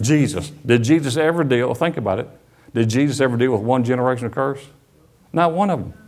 [0.00, 0.50] Jesus.
[0.66, 2.28] Did Jesus ever deal, think about it,
[2.74, 4.66] did Jesus ever deal with one generational curse?
[5.32, 6.03] Not one of them.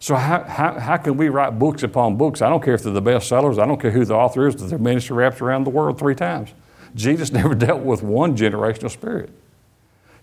[0.00, 2.40] So how, how, how can we write books upon books?
[2.40, 3.58] I don't care if they're the best sellers.
[3.58, 6.14] I don't care who the author is, that their ministry wraps around the world three
[6.14, 6.50] times.
[6.94, 9.30] Jesus never dealt with one generational spirit.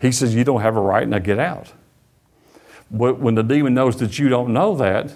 [0.01, 1.73] He says, You don't have a right, now get out.
[2.89, 5.13] But when the demon knows that you don't know that,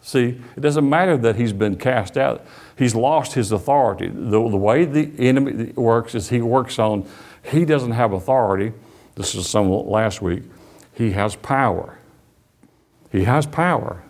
[0.00, 2.44] see, it doesn't matter that he's been cast out.
[2.78, 4.08] He's lost his authority.
[4.08, 7.08] The, the way the enemy works is he works on,
[7.42, 8.72] he doesn't have authority.
[9.16, 10.44] This is some last week.
[10.92, 11.98] He has power.
[13.14, 14.02] He has power.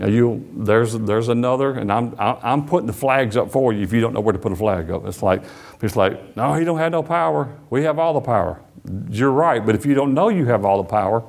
[0.00, 3.92] Now you, there's, there's another, and I'm, I'm putting the flags up for you if
[3.92, 5.06] you don't know where to put a flag up.
[5.06, 5.44] It's like,
[5.80, 7.56] it's like, no, he don't have no power.
[7.70, 8.60] We have all the power.
[9.08, 11.22] You're right, but if you don't know you have all the power,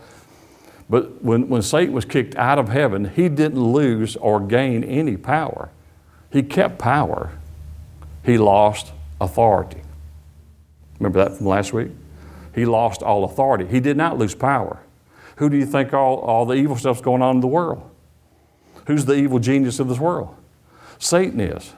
[0.89, 5.17] but when, when Satan was kicked out of heaven, he didn't lose or gain any
[5.17, 5.69] power.
[6.31, 7.29] He kept power.
[8.25, 8.91] He lost
[9.21, 9.81] authority.
[10.97, 11.91] Remember that from last week?
[12.55, 13.67] He lost all authority.
[13.67, 14.79] He did not lose power.
[15.37, 17.89] Who do you think all, all the evil stuff's going on in the world?
[18.87, 20.35] Who's the evil genius of this world?
[20.99, 21.73] Satan is.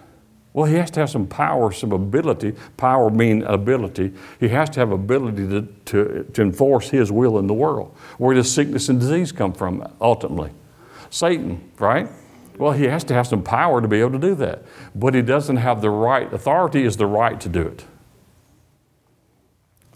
[0.53, 2.55] Well, he has to have some power, some ability.
[2.77, 4.13] Power mean ability.
[4.39, 7.95] He has to have ability to, to, to enforce his will in the world.
[8.17, 10.51] Where does sickness and disease come from ultimately?
[11.09, 12.07] Satan, right?
[12.57, 14.63] Well, he has to have some power to be able to do that.
[14.95, 16.31] But he doesn't have the right.
[16.33, 17.85] Authority is the right to do it.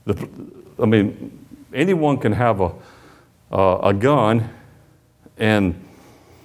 [0.05, 0.29] The,
[0.81, 2.73] I mean, anyone can have a,
[3.53, 4.49] uh, a gun
[5.37, 5.79] and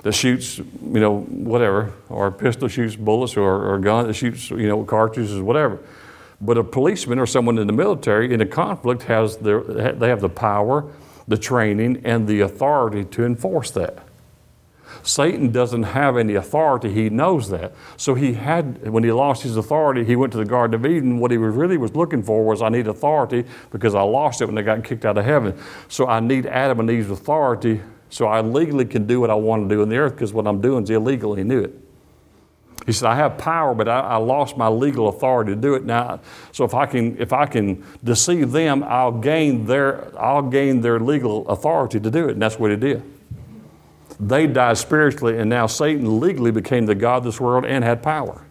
[0.02, 4.14] that shoots, you know, whatever, or a pistol shoots bullets, or, or a gun that
[4.14, 5.80] shoots, you know, cartridges, whatever.
[6.40, 10.20] But a policeman or someone in the military in a conflict has their, they have
[10.20, 10.90] the power,
[11.26, 14.04] the training, and the authority to enforce that.
[15.02, 16.92] Satan doesn't have any authority.
[16.92, 17.72] He knows that.
[17.96, 21.18] So he had, when he lost his authority, he went to the Garden of Eden.
[21.18, 24.54] What he really was looking for was, I need authority because I lost it when
[24.54, 25.58] they got kicked out of heaven.
[25.88, 27.80] So I need Adam and Eve's authority
[28.10, 30.46] so I legally can do what I want to do in the earth because what
[30.46, 31.34] I'm doing is illegal.
[31.34, 31.74] He knew it.
[32.86, 35.84] He said, I have power, but I, I, lost my legal authority to do it
[35.84, 36.20] now.
[36.52, 40.98] So if I can, if I can deceive them, I'll gain their, I'll gain their
[40.98, 42.32] legal authority to do it.
[42.32, 43.02] And that's what he did.
[44.20, 48.02] They died spiritually, and now Satan legally became the God of this world and had
[48.02, 48.44] power.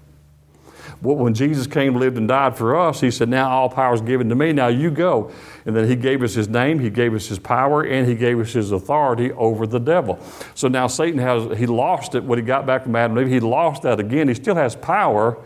[1.02, 4.02] Well, when Jesus came, lived, and died for us, he said, Now all power is
[4.02, 4.52] given to me.
[4.52, 5.32] Now you go.
[5.66, 8.40] And then he gave us his name, he gave us his power, and he gave
[8.40, 10.20] us his authority over the devil.
[10.56, 13.34] So now Satan has, he lost it when he got back from Adam and Eve.
[13.34, 14.28] He lost that again.
[14.28, 15.38] He still has power,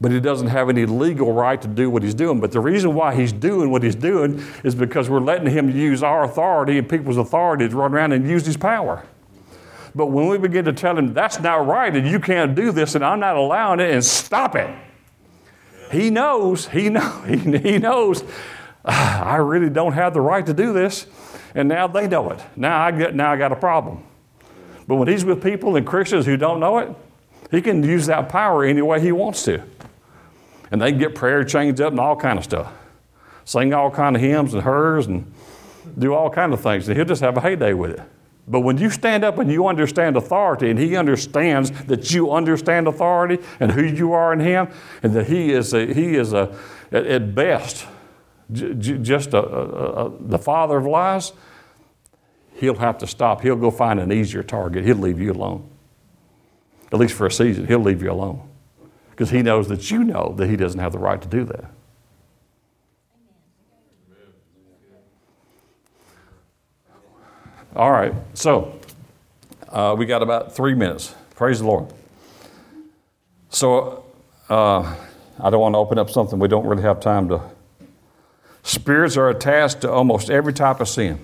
[0.00, 2.40] but he doesn't have any legal right to do what he's doing.
[2.40, 6.02] But the reason why he's doing what he's doing is because we're letting him use
[6.02, 9.06] our authority and people's authority to run around and use his power.
[9.94, 12.94] But when we begin to tell him that's not right and you can't do this
[12.94, 14.74] and I'm not allowing it and stop it,
[15.90, 18.24] he knows, he, know, he, knows,
[18.84, 21.06] ah, I really don't have the right to do this.
[21.54, 22.40] And now they know it.
[22.56, 24.02] Now I, get, now I got a problem.
[24.88, 26.88] But when he's with people and Christians who don't know it,
[27.50, 29.62] he can use that power any way he wants to.
[30.70, 32.72] And they can get prayer changed up and all kind of stuff.
[33.44, 35.30] Sing all kind of hymns and hers and
[35.98, 36.88] do all kind of things.
[36.88, 38.00] And he'll just have a heyday with it.
[38.48, 42.88] But when you stand up and you understand authority, and he understands that you understand
[42.88, 44.68] authority and who you are in him,
[45.02, 46.54] and that he is a, he is a,
[46.90, 47.86] at best
[48.52, 51.32] j- just a, a, the father of lies,
[52.54, 53.42] he'll have to stop.
[53.42, 54.84] He'll go find an easier target.
[54.84, 55.68] He'll leave you alone.
[56.92, 58.48] At least for a season, he'll leave you alone
[59.10, 61.70] because he knows that you know that he doesn't have the right to do that.
[67.74, 68.78] All right, so
[69.70, 71.14] uh, we got about three minutes.
[71.36, 71.90] Praise the Lord.
[73.48, 74.04] So
[74.50, 74.94] uh,
[75.40, 77.40] I don't want to open up something we don't really have time to.
[78.62, 81.18] Spirits are attached to almost every type of sin.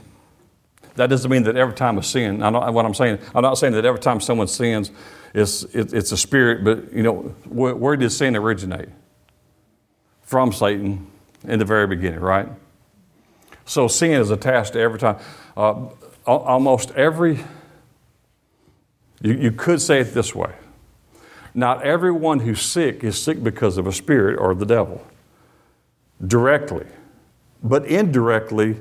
[0.94, 2.42] That doesn't mean that every time a sin.
[2.42, 3.18] I know what I'm saying.
[3.34, 4.90] I'm not saying that every time someone sins,
[5.34, 6.64] it's, it, it's a spirit.
[6.64, 8.88] But you know, where, where did sin originate?
[10.22, 11.06] From Satan
[11.44, 12.48] in the very beginning, right?
[13.66, 15.18] So sin is attached to every time.
[15.54, 15.88] Uh,
[16.28, 17.38] almost every,
[19.20, 20.52] you, you could say it this way
[21.54, 25.04] not everyone who's sick is sick because of a spirit or the devil,
[26.24, 26.86] directly.
[27.62, 28.76] But indirectly,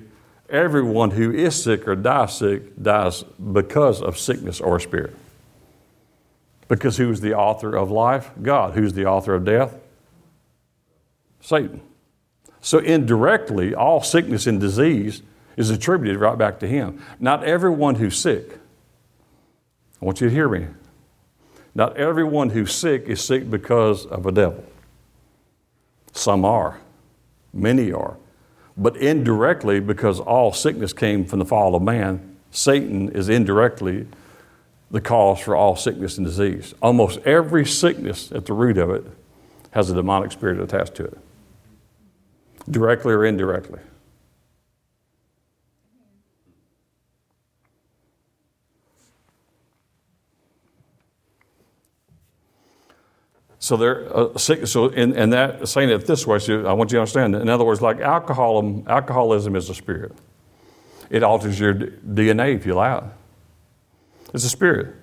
[0.47, 5.15] everyone who is sick or dies sick dies because of sickness or spirit.
[6.67, 8.29] Because who's the author of life?
[8.41, 8.73] God.
[8.73, 9.75] Who's the author of death?
[11.39, 11.81] Satan.
[12.61, 15.23] So indirectly, all sickness and disease
[15.57, 17.03] is attributed right back to him.
[17.19, 18.59] Not everyone who's sick,
[20.01, 20.67] I want you to hear me.
[21.73, 24.63] Not everyone who's sick is sick because of a devil.
[26.11, 26.79] Some are,
[27.53, 28.17] many are.
[28.75, 34.07] But indirectly, because all sickness came from the fall of man, Satan is indirectly
[34.89, 36.73] the cause for all sickness and disease.
[36.81, 39.03] Almost every sickness at the root of it
[39.71, 41.17] has a demonic spirit attached to it,
[42.69, 43.79] directly or indirectly.
[53.67, 56.39] So they're uh, so in, in that saying it this way.
[56.39, 57.35] So I want you to understand.
[57.35, 60.13] In other words, like alcoholism, alcoholism is a spirit.
[61.09, 63.03] It alters your DNA if you allow it.
[64.33, 64.95] It's a spirit.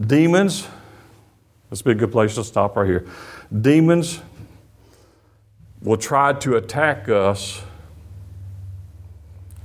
[0.00, 0.68] Demons.
[1.68, 3.08] This would be a good place to stop right here.
[3.60, 4.20] Demons
[5.82, 7.60] will try to attack us.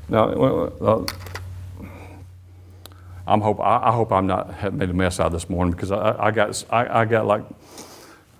[0.10, 1.06] Now, uh,
[3.28, 6.16] I'm hope I, hope I'm not made a mess out of this morning because I,
[6.18, 7.44] I got I, I got like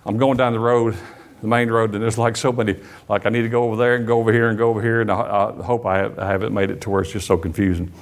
[0.06, 0.96] I'm going down the road,
[1.42, 2.76] the main road, and there's like so many,
[3.08, 5.00] like I need to go over there and go over here and go over here,
[5.00, 7.36] and I, I hope I, have, I haven't made it to where it's just so
[7.36, 7.92] confusing.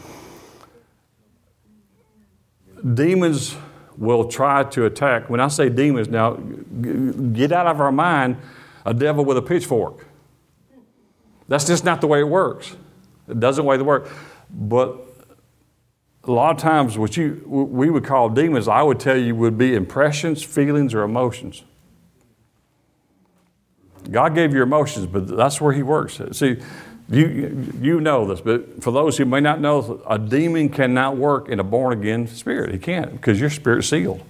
[2.93, 3.57] Demons
[3.97, 5.31] will try to attack.
[5.31, 8.37] When I say demons, now get out of our mind
[8.85, 10.07] a devil with a pitchfork.
[11.49, 12.77] That's just not the way it works.
[13.29, 14.11] It doesn't way it work.
[14.51, 15.01] But
[16.25, 19.57] a lot of times what you we would call demons, I would tell you would
[19.57, 21.65] be impressions, feelings, or emotions.
[24.11, 26.21] God gave you emotions, but that's where He works.
[26.33, 26.57] See,
[27.09, 31.49] you, you know this, but for those who may not know, a demon cannot work
[31.49, 32.73] in a born again spirit.
[32.73, 34.23] He can't because your spirit's sealed.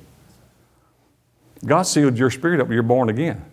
[1.64, 3.44] God sealed your spirit up, you're born again.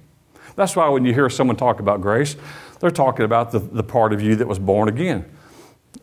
[0.55, 2.35] That's why when you hear someone talk about grace,
[2.79, 5.25] they're talking about the, the part of you that was born again.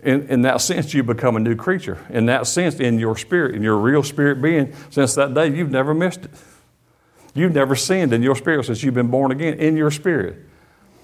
[0.02, 1.98] In, in that sense, you become a new creature.
[2.08, 5.70] In that sense, in your spirit, in your real spirit being, since that day, you've
[5.70, 6.30] never missed it.
[7.38, 10.44] You've never sinned in your spirit since you've been born again in your spirit.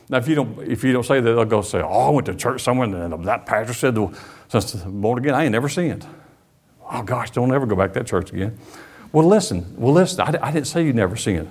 [0.09, 2.27] Now, if you don't, if you don't say that, they'll go say, "Oh, I went
[2.27, 4.13] to church somewhere, and that pastor said, well,
[4.49, 6.07] since I'm born again, I ain't never sinned."
[6.91, 8.59] Oh gosh, don't ever go back to that church again.
[9.13, 9.75] Well, listen.
[9.79, 10.21] Well, listen.
[10.21, 11.51] I, I didn't say you never sinned.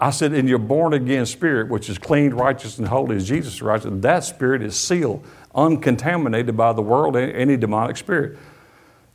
[0.00, 3.54] I said, in your born again spirit, which is clean, righteous, and holy as Jesus
[3.54, 8.36] is righteous, that spirit is sealed, uncontaminated by the world, any demonic spirit.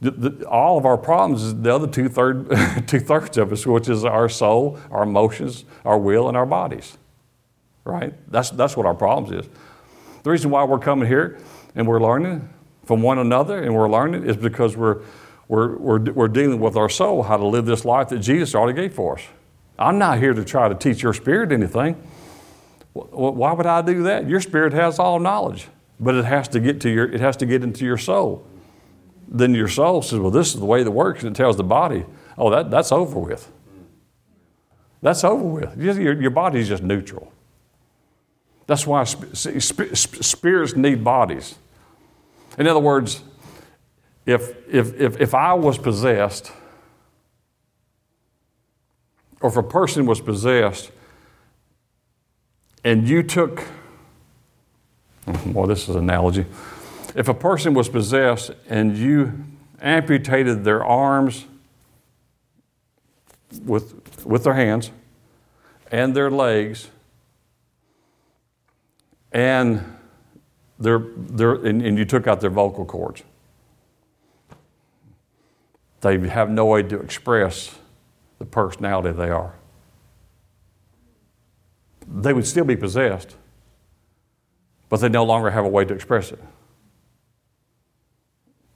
[0.01, 2.49] The, the, all of our problems is the other two, third,
[2.87, 6.97] two thirds of us, which is our soul, our emotions, our will, and our bodies.
[7.83, 8.13] Right?
[8.31, 9.51] That's, that's what our problems is.
[10.23, 11.37] The reason why we're coming here
[11.75, 12.47] and we're learning
[12.85, 15.01] from one another and we're learning is because we're,
[15.47, 18.79] we're, we're, we're dealing with our soul, how to live this life that Jesus already
[18.79, 19.23] gave for us.
[19.77, 21.95] I'm not here to try to teach your spirit anything.
[22.93, 24.27] Why would I do that?
[24.27, 25.67] Your spirit has all knowledge,
[25.99, 28.45] but it has to get to your it has to get into your soul.
[29.31, 31.63] Then your soul says, "Well, this is the way that works," and it tells the
[31.63, 32.05] body,
[32.37, 33.51] "Oh, that, that's over with.
[35.01, 35.77] That's over with.
[35.77, 37.31] Your, your body's just neutral."
[38.65, 41.55] That's why spirits need bodies.
[42.57, 43.23] In other words,
[44.27, 46.51] if, if, if, if I was possessed,
[49.41, 50.91] or if a person was possessed
[52.83, 53.63] and you took,
[55.47, 56.45] well, this is an analogy.
[57.15, 59.45] If a person was possessed and you
[59.81, 61.45] amputated their arms
[63.63, 64.91] with, with their hands
[65.91, 66.89] and their legs,
[69.31, 69.97] and,
[70.77, 73.23] their, their, and, and you took out their vocal cords,
[76.01, 77.75] they have no way to express
[78.37, 79.53] the personality they are.
[82.07, 83.35] They would still be possessed,
[84.87, 86.39] but they no longer have a way to express it.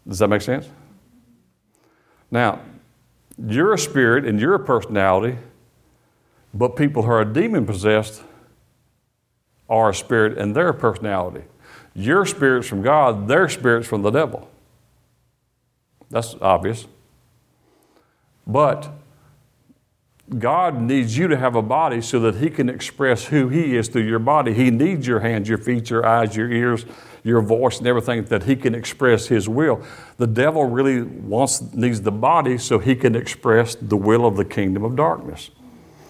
[0.08, 0.68] Does that make sense?
[2.30, 2.60] Now,
[3.38, 5.38] you're a spirit and you're a personality,
[6.54, 8.24] but people who are demon possessed
[9.70, 11.44] are a spirit and they're a personality.
[11.96, 14.50] Your spirit's from God, their spirit's from the devil.
[16.10, 16.88] That's obvious.
[18.46, 18.92] But
[20.40, 23.90] God needs you to have a body so that He can express who He is
[23.90, 24.54] through your body.
[24.54, 26.86] He needs your hands, your feet, your eyes, your ears,
[27.24, 29.84] your voice, and everything that He can express His will.
[30.18, 34.46] The devil really wants needs the body so he can express the will of the
[34.46, 35.50] kingdom of darkness.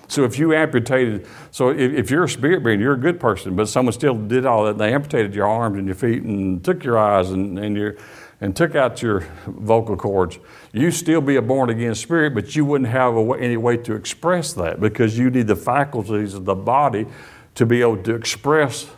[0.08, 3.56] So if you amputated, so if, if, you're a spirit being, you're a good person,
[3.56, 6.84] but someone still did all that, they amputated your arms and your feet and took
[6.84, 7.96] your eyes and, and your
[8.44, 10.38] and took out your vocal cords,
[10.74, 13.96] you still be a born again spirit, but you wouldn't have way, any way to
[13.96, 17.08] express that because you need the faculties of the body
[17.56, 18.90] to be able to express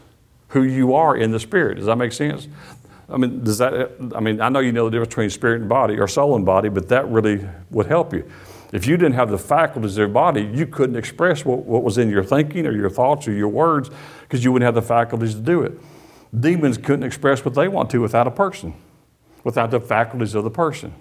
[0.47, 1.75] who you are in the spirit.
[1.75, 2.47] Does that make sense?
[3.07, 3.91] I mean, does that?
[4.15, 6.43] I mean, I know you know the difference between spirit and body, or soul and
[6.43, 8.27] body, but that really would help you.
[8.73, 11.99] If you didn't have the faculties of your body, you couldn't express what, what was
[11.99, 13.91] in your thinking or your thoughts or your words
[14.21, 15.79] because you wouldn't have the faculties to do it.
[16.37, 18.73] Demons couldn't express what they want to without a person
[19.45, 20.93] without the faculties of the person.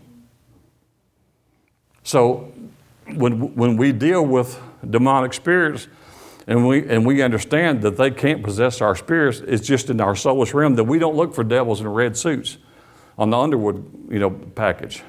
[2.04, 2.52] So
[3.06, 5.88] when, when we deal with demonic spirits
[6.46, 10.12] and we, and we understand that they can't possess our spirits, it's just in our
[10.12, 12.58] soulish realm that we don't look for devils in red suits
[13.16, 15.02] on the Underwood you know, package.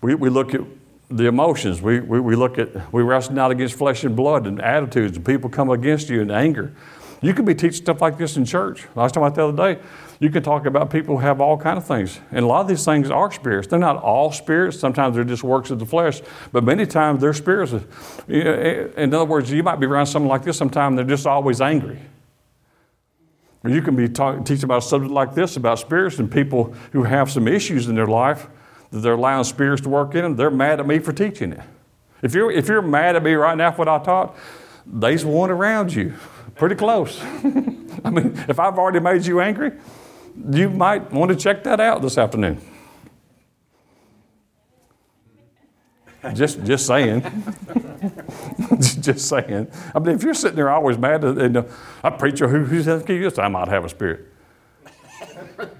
[0.00, 0.62] We, we look at
[1.10, 1.82] the emotions.
[1.82, 5.26] We, we, we look at, we wrestle not against flesh and blood and attitudes, and
[5.26, 6.72] people come against you in anger.
[7.20, 8.86] You could be teaching stuff like this in church.
[8.96, 9.82] I was talking about the other day.
[10.18, 12.20] You can talk about people who have all kind of things.
[12.30, 13.68] And a lot of these things are spirits.
[13.68, 14.78] They're not all spirits.
[14.78, 16.22] Sometimes they're just works of the flesh.
[16.52, 17.74] But many times they're spirits.
[17.74, 17.80] Eh,
[18.28, 21.60] eh, in other words, you might be around someone like this sometime, they're just always
[21.60, 21.98] angry.
[23.62, 26.72] Or you can be talk, teaching about a subject like this about spirits and people
[26.92, 28.46] who have some issues in their life
[28.90, 30.36] that they're allowing spirits to work in them.
[30.36, 31.60] They're mad at me for teaching it.
[32.22, 34.36] If you're, if you're mad at me right now for what I taught,
[34.86, 36.14] there's one around you
[36.54, 37.20] pretty close.
[38.04, 39.72] I mean, if I've already made you angry,
[40.50, 42.60] you might want to check that out this afternoon.
[46.34, 47.22] Just, just saying.
[48.80, 49.70] just saying.
[49.94, 51.64] I mean, if you're sitting there always mad, and uh,
[52.02, 54.32] a preacher who, who says, I might have a spirit.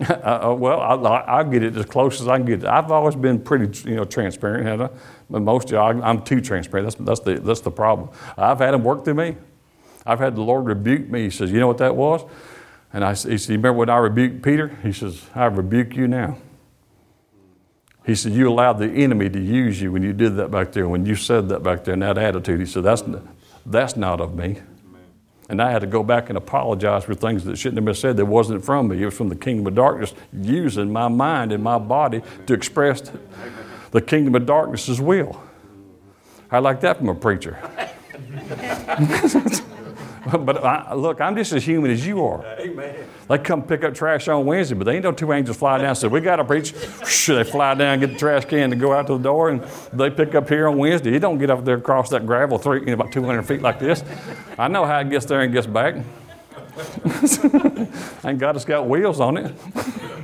[0.00, 2.62] Uh, uh, well, I, I get it as close as I can get.
[2.62, 2.66] it.
[2.66, 4.92] I've always been pretty, you know, transparent?
[5.28, 6.86] But most of you, I'm too transparent.
[6.86, 8.10] That's, that's, the, that's the problem.
[8.36, 9.36] I've had him work through me.
[10.08, 11.24] I've had the Lord rebuke me.
[11.24, 12.24] He says, you know what that was?
[12.92, 14.76] And I, he said, you remember when I rebuked Peter?
[14.82, 16.38] He says, I rebuke you now.
[18.08, 20.88] He said, You allowed the enemy to use you when you did that back there,
[20.88, 22.58] when you said that back there that attitude.
[22.58, 23.02] He said, That's,
[23.66, 24.62] that's not of me.
[25.50, 28.16] And I had to go back and apologize for things that shouldn't have been said
[28.16, 29.02] that wasn't from me.
[29.02, 33.12] It was from the kingdom of darkness using my mind and my body to express
[33.90, 35.42] the kingdom of darkness's will.
[36.50, 37.58] I like that from a preacher.
[40.40, 42.44] but I, look, I'm just as human as you are.
[42.58, 43.06] Amen.
[43.28, 45.88] They come pick up trash on Wednesday, but they ain't no two angels fly down
[45.88, 46.74] and say, We got to preach.
[47.06, 49.62] Should they fly down, get the trash can, and go out to the door, and
[49.92, 51.12] they pick up here on Wednesday.
[51.12, 53.78] You don't get up there across that gravel three, you know, about 200 feet like
[53.78, 54.02] this.
[54.58, 55.96] I know how it gets there and gets back.
[56.78, 59.52] Thank God it's got wheels on it.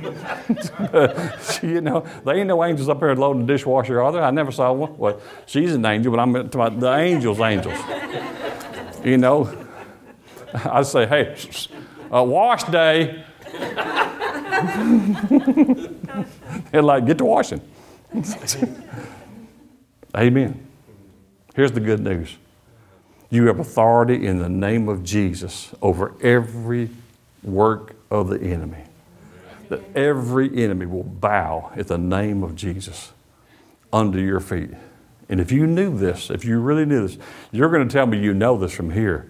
[1.63, 4.23] you know, they ain't no angels up there loading the dishwasher, are there?
[4.23, 4.97] I never saw one.
[4.97, 7.77] Well, she's an angel, but I'm talking about the angels' angels.
[9.03, 9.64] You know,
[10.65, 11.35] I say, hey,
[12.13, 13.25] uh, wash day.
[16.71, 17.59] They're like, get to washing.
[20.15, 20.65] Amen.
[21.55, 22.37] Here's the good news
[23.29, 26.89] you have authority in the name of Jesus over every
[27.43, 28.83] work of the enemy.
[29.67, 33.11] That every enemy will bow at the name of Jesus
[33.91, 34.69] under your feet.
[35.27, 37.17] And if you knew this, if you really knew this,
[37.51, 39.29] you're going to tell me you know this from here.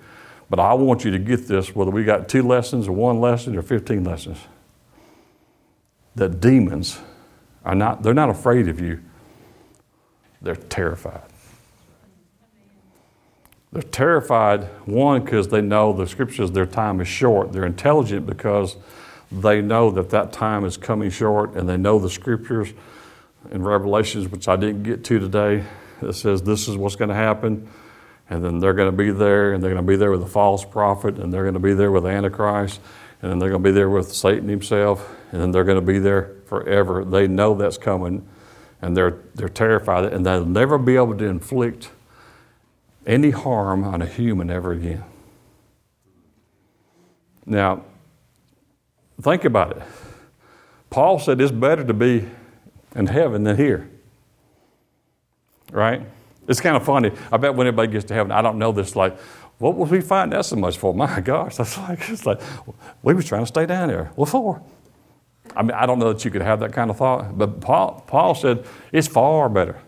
[0.50, 3.58] But I want you to get this, whether we got two lessons or one lesson
[3.58, 4.38] or 15 lessons,
[6.16, 7.00] that demons
[7.64, 9.02] are not, they're not afraid of you.
[10.42, 11.24] They're terrified.
[13.72, 17.52] They're terrified, one, because they know the scriptures, their time is short.
[17.52, 18.78] They're intelligent because
[19.32, 22.72] they know that that time is coming short and they know the scriptures
[23.52, 25.66] in Revelations, which I didn't get to today,
[26.02, 27.68] that says this is what's going to happen
[28.30, 30.28] and then they're going to be there, and they're going to be there with a
[30.28, 32.80] false prophet, and they're going to be there with Antichrist,
[33.22, 35.86] and then they're going to be there with Satan himself, and then they're going to
[35.86, 37.06] be there forever.
[37.06, 38.28] They know that's coming,
[38.82, 41.90] and they're, they're terrified, and they'll never be able to inflict
[43.06, 45.04] any harm on a human ever again.
[47.46, 47.84] Now,
[49.22, 49.84] think about it.
[50.90, 52.28] Paul said it's better to be
[52.96, 53.90] in heaven than here.
[55.72, 56.02] Right?
[56.48, 57.12] It's kind of funny.
[57.32, 59.18] I bet when everybody gets to heaven, I don't know this, like,
[59.58, 60.94] what will we find that so much for?
[60.94, 62.42] My gosh, that's like, it's like,
[63.04, 64.12] we were trying to stay down there.
[64.16, 64.62] What for?
[65.56, 68.04] I mean, I don't know that you could have that kind of thought, but Paul,
[68.08, 69.80] Paul said it's far better.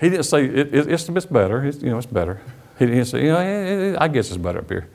[0.00, 1.64] He didn't say it, it, it's, it's better.
[1.64, 2.40] It's, you know, it's better.
[2.78, 4.88] He didn't say, you know, I guess it's better up here.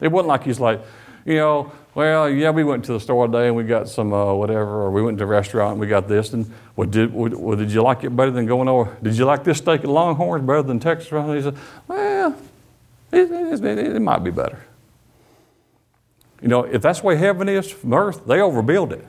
[0.00, 0.82] It wasn't like he's like,
[1.24, 4.34] you know, well, yeah, we went to the store today and we got some uh,
[4.34, 6.32] whatever, or we went to a restaurant and we got this.
[6.32, 8.96] And well, did, did you like it better than going over?
[9.02, 11.12] Did you like this steak at Longhorns better than Texas?
[11.12, 12.36] And he said, well,
[13.12, 14.64] it, it, it, it might be better.
[16.42, 19.06] You know, if that's way heaven is from earth, they overbuild it.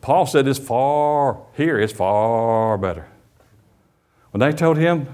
[0.00, 3.08] Paul said it's far, here it's far better.
[4.32, 5.06] When they told him,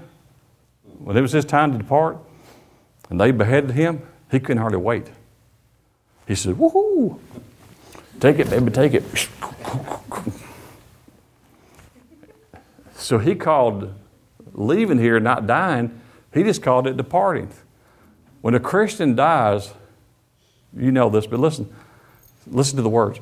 [0.97, 2.17] when it was his time to depart,
[3.09, 5.11] and they beheaded him, he couldn't hardly wait.
[6.31, 7.19] He said, Woohoo!
[8.21, 9.03] Take it, baby, take it.
[12.95, 13.93] So he called
[14.53, 15.99] leaving here, not dying,
[16.33, 17.51] he just called it departing.
[18.39, 19.73] When a Christian dies,
[20.73, 21.69] you know this, but listen,
[22.47, 23.19] listen to the words.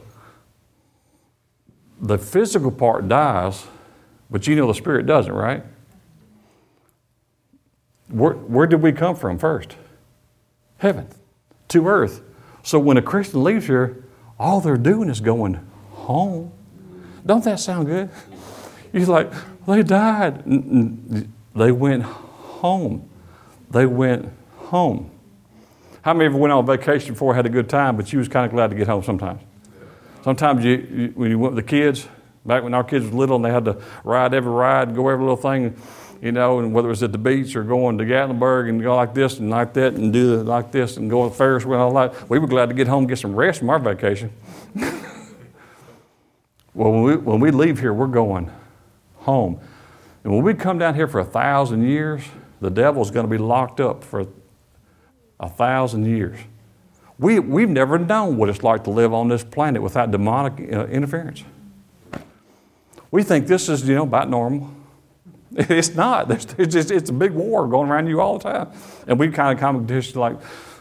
[1.99, 3.65] The physical part dies,
[4.29, 5.63] but you know the spirit doesn't, right?
[8.09, 9.77] Where, where did we come from first?
[10.77, 11.07] Heaven,
[11.69, 12.21] to earth.
[12.63, 14.03] So when a Christian leaves here,
[14.39, 15.59] all they're doing is going
[15.91, 16.51] home.
[17.25, 18.09] Don't that sound good?
[18.93, 19.31] You're like,
[19.67, 20.43] they died.
[21.55, 23.09] They went home.
[23.69, 25.11] They went home.
[26.01, 28.19] How many of you ever went on vacation before, had a good time, but you
[28.19, 29.41] was kind of glad to get home sometimes?
[30.23, 32.07] Sometimes you, you, when you went with the kids,
[32.45, 35.23] back when our kids were little and they had to ride every ride, go every
[35.23, 35.75] little thing,
[36.21, 38.95] you know, and whether it was at the beach or going to Gatlinburg and go
[38.95, 41.75] like this and like that and do like this and go to the Ferris wheel
[41.75, 43.79] and all that, we were glad to get home and get some rest from our
[43.79, 44.31] vacation.
[46.73, 48.51] well, when we, when we leave here, we're going
[49.17, 49.59] home.
[50.23, 52.23] And when we come down here for a thousand years,
[52.59, 54.27] the devil's going to be locked up for
[55.39, 56.37] a thousand years.
[57.17, 60.87] We, we've never known what it's like to live on this planet without demonic uh,
[60.87, 61.43] interference.
[63.11, 64.73] We think this is, you know, about normal.
[65.57, 66.29] It's not.
[66.31, 68.71] It's, just, it's a big war going around you all the time.
[69.07, 70.37] And we kind of come to like,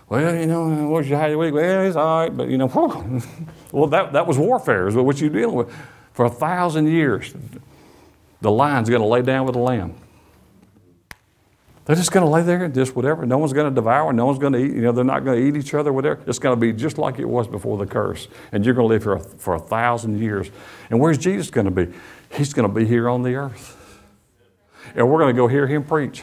[0.08, 1.54] Well, you know, what's your week?
[1.54, 2.66] Well, it's all right, but you know,
[3.72, 5.74] well, that, that was warfare, is what you're dealing with.
[6.12, 7.32] For a thousand years,
[8.40, 9.94] the lion's going to lay down with the lamb.
[11.84, 13.24] They're just going to lay there and just whatever.
[13.24, 14.12] No one's going to devour.
[14.12, 14.74] No one's going to eat.
[14.74, 15.90] You know, they're not going to eat each other.
[15.90, 16.20] Whatever.
[16.26, 18.28] It's going to be just like it was before the curse.
[18.52, 20.50] And you're going to live a, for a thousand years.
[20.90, 21.90] And where's Jesus going to be?
[22.32, 23.77] He's going to be here on the earth.
[24.94, 26.22] And we're going to go hear him preach.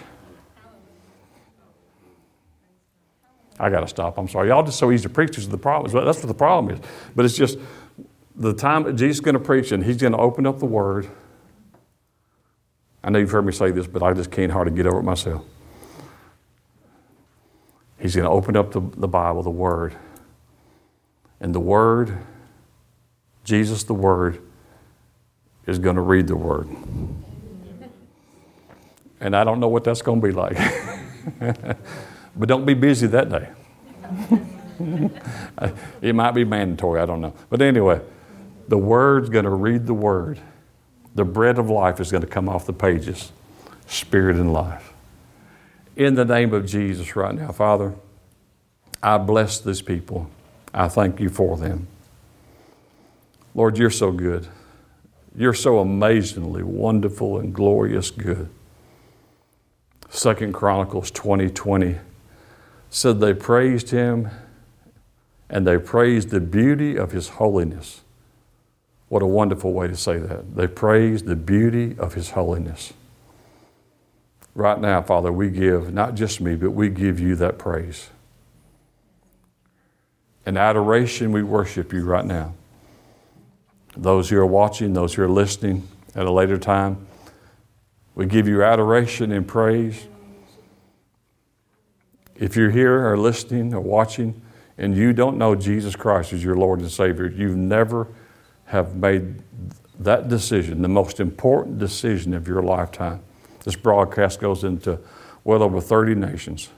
[3.60, 4.18] I got to stop.
[4.18, 4.50] I'm sorry.
[4.50, 5.36] Y'all just so easy to preach.
[5.36, 5.92] This is the problem.
[6.06, 6.82] That's what the problem is.
[7.16, 7.58] But it's just
[8.36, 10.66] the time that Jesus is going to preach and he's going to open up the
[10.66, 11.10] word.
[13.06, 15.04] I know you've heard me say this, but I just can't hardly get over it
[15.04, 15.46] myself.
[18.00, 19.96] He's going to open up the, the Bible, the Word.
[21.40, 22.18] And the Word,
[23.44, 24.42] Jesus, the Word,
[25.66, 26.68] is going to read the Word.
[29.20, 30.58] And I don't know what that's going to be like.
[32.36, 33.50] but don't be busy that day.
[36.02, 37.34] it might be mandatory, I don't know.
[37.50, 38.02] But anyway,
[38.68, 40.40] the Word's going to read the Word.
[41.16, 43.32] The bread of life is going to come off the pages
[43.88, 44.94] Spirit and life.
[45.96, 47.94] In the name of Jesus, right now, Father,
[49.02, 50.30] I bless these people.
[50.74, 51.88] I thank you for them.
[53.54, 54.48] Lord, you're so good.
[55.38, 58.50] You're so amazingly wonderful and glorious good.
[60.10, 61.98] Second Chronicles 20 20
[62.90, 64.30] said they praised him
[65.50, 68.02] and they praised the beauty of his holiness.
[69.10, 70.56] What a wonderful way to say that.
[70.56, 72.94] They praised the beauty of his holiness.
[74.56, 78.10] Right now, Father, we give, not just me, but we give you that praise.
[80.46, 82.54] In adoration, we worship you right now.
[83.98, 87.06] Those who are watching, those who are listening at a later time,
[88.16, 90.08] we give you adoration and praise.
[92.36, 94.42] If you're here or listening or watching
[94.78, 98.08] and you don't know Jesus Christ as your Lord and Savior, you've never
[98.66, 99.42] have made
[100.00, 103.22] that decision, the most important decision of your lifetime.
[103.64, 105.00] This broadcast goes into
[105.44, 106.70] well over 30 nations.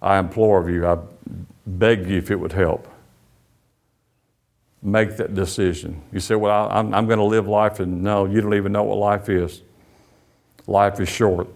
[0.00, 0.98] I implore of you, I
[1.66, 2.89] beg you if it would help.
[4.82, 6.00] Make that decision.
[6.12, 8.84] You say, Well, I'm, I'm going to live life, and no, you don't even know
[8.84, 9.60] what life is.
[10.66, 11.48] Life is short.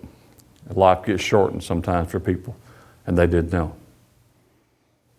[0.70, 2.56] Life gets shortened sometimes for people,
[3.06, 3.74] and they didn't know.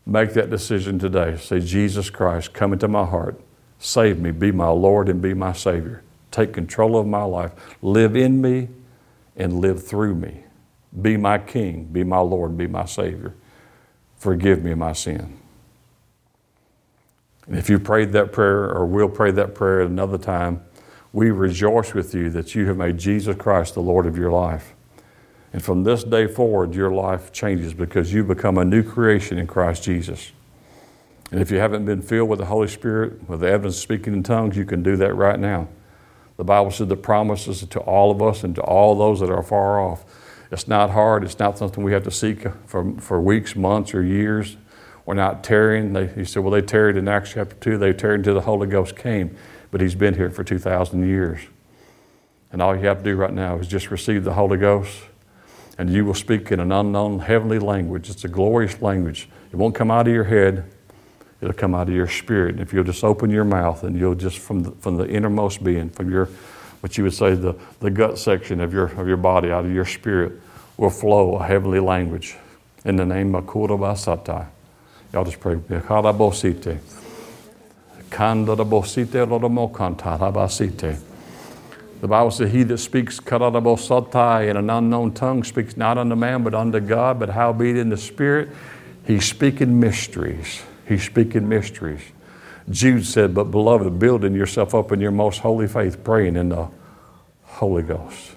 [0.06, 1.38] Make that decision today.
[1.38, 3.40] Say, Jesus Christ, come into my heart.
[3.80, 4.32] Save me.
[4.32, 6.04] Be my Lord and be my Savior.
[6.32, 7.52] Take control of my life.
[7.82, 8.70] Live in me
[9.36, 10.44] and live through me.
[11.02, 11.86] Be my King.
[11.86, 12.58] Be my Lord.
[12.58, 13.34] Be my Savior.
[14.18, 15.40] Forgive me my sin.
[17.48, 20.64] And if you prayed that prayer or will pray that prayer at another time,
[21.14, 24.74] we rejoice with you that you have made Jesus Christ the Lord of your life.
[25.54, 29.48] And from this day forward, your life changes because you become a new creation in
[29.48, 30.34] Christ Jesus.
[31.32, 34.14] And if you haven't been filled with the Holy Spirit, with the evidence of speaking
[34.14, 35.70] in tongues, you can do that right now.
[36.38, 39.42] The Bible said the promises to all of us and to all those that are
[39.42, 40.04] far off.
[40.52, 41.24] It's not hard.
[41.24, 44.58] It's not something we have to seek for, for weeks, months, or years.
[45.06, 45.94] We're not tarrying.
[45.94, 47.78] They, he said, well, they tarried in Acts chapter 2.
[47.78, 49.36] They tarried until the Holy Ghost came,
[49.72, 51.42] but He's been here for 2,000 years.
[52.52, 54.98] And all you have to do right now is just receive the Holy Ghost
[55.78, 58.10] and you will speak in an unknown heavenly language.
[58.10, 59.28] It's a glorious language.
[59.52, 60.66] It won't come out of your head,
[61.42, 62.54] it'll come out of your spirit.
[62.54, 65.64] And if you'll just open your mouth and you'll just from the, from the innermost
[65.64, 66.30] being, from your
[66.82, 69.74] what you would say the, the gut section of your of your body, out of
[69.74, 70.34] your spirit,
[70.78, 72.38] will flow a heavenly language.
[72.84, 74.48] In the name of Kurabasata.
[75.16, 75.56] Y'all just pray.
[75.56, 75.80] The
[82.10, 86.54] Bible says, He that speaks karadabosatai in an unknown tongue speaks not unto man, but
[86.54, 88.50] unto God, but howbeit in the Spirit,
[89.08, 90.62] he's speaking mysteries.
[90.86, 92.02] He's speaking mysteries.
[92.70, 96.68] Jude said, But beloved, building yourself up in your most holy faith, praying in the
[97.44, 98.35] Holy Ghost.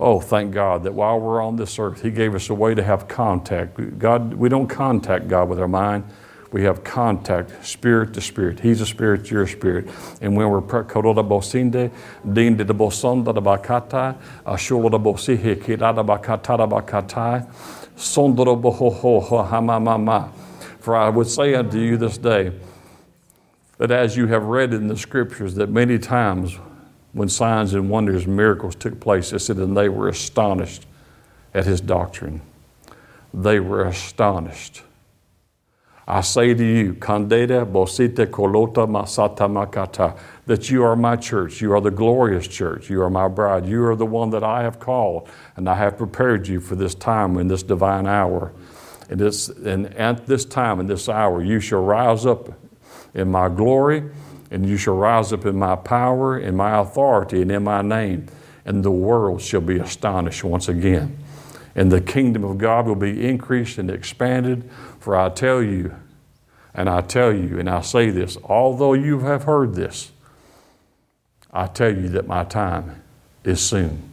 [0.00, 2.82] Oh, thank God that while we're on this earth, He gave us a way to
[2.82, 3.98] have contact.
[3.98, 6.04] God, we don't contact God with our mind
[6.52, 8.60] we have contact, spirit to spirit.
[8.60, 9.88] He's a spirit, you're a spirit.
[10.20, 11.92] And when we're korora bosinde,
[12.32, 17.48] din de bosonda da bakata, ashula da bosihe kirada bakata bakatai,
[17.96, 20.32] sondra bohoho hamamama.
[20.80, 22.52] For I would say unto you this day,
[23.78, 26.58] that as you have read in the scriptures, that many times
[27.12, 30.86] when signs and wonders and miracles took place, it said, and they were astonished
[31.52, 32.40] at his doctrine.
[33.34, 34.82] They were astonished.
[36.06, 41.60] I say to you, Candida Bosita Kolota Masata Makata, that you are my church.
[41.60, 42.90] You are the glorious church.
[42.90, 43.66] You are my bride.
[43.66, 46.96] You are the one that I have called, and I have prepared you for this
[46.96, 48.52] time in this divine hour.
[49.08, 52.58] And, this, and at this time in this hour, you shall rise up
[53.14, 54.04] in my glory,
[54.50, 58.26] and you shall rise up in my power, and my authority, and in my name.
[58.64, 61.18] And the world shall be astonished once again.
[61.74, 64.68] And the kingdom of God will be increased and expanded.
[64.98, 65.94] For I tell you,
[66.74, 70.10] and I tell you, and I say this, although you have heard this,
[71.52, 73.02] I tell you that my time
[73.44, 74.10] is soon.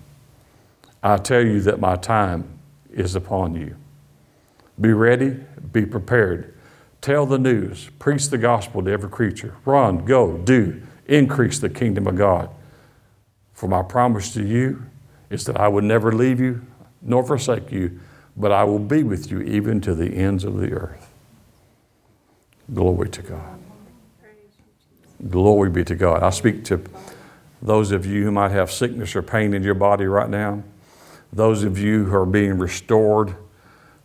[1.04, 2.48] I tell you that my time
[2.92, 3.76] is upon you.
[4.80, 5.38] Be ready,
[5.72, 6.54] be prepared.
[7.08, 9.56] Tell the news, preach the gospel to every creature.
[9.64, 12.50] Run, go, do, increase the kingdom of God.
[13.54, 14.84] For my promise to you
[15.30, 16.66] is that I would never leave you
[17.02, 18.02] nor forsake you,
[18.36, 21.10] but I will be with you even to the ends of the earth.
[22.74, 23.60] Glory to God.
[25.30, 26.24] Glory be to God.
[26.24, 26.84] I speak to
[27.62, 30.62] those of you who might have sickness or pain in your body right now,
[31.32, 33.34] those of you who are being restored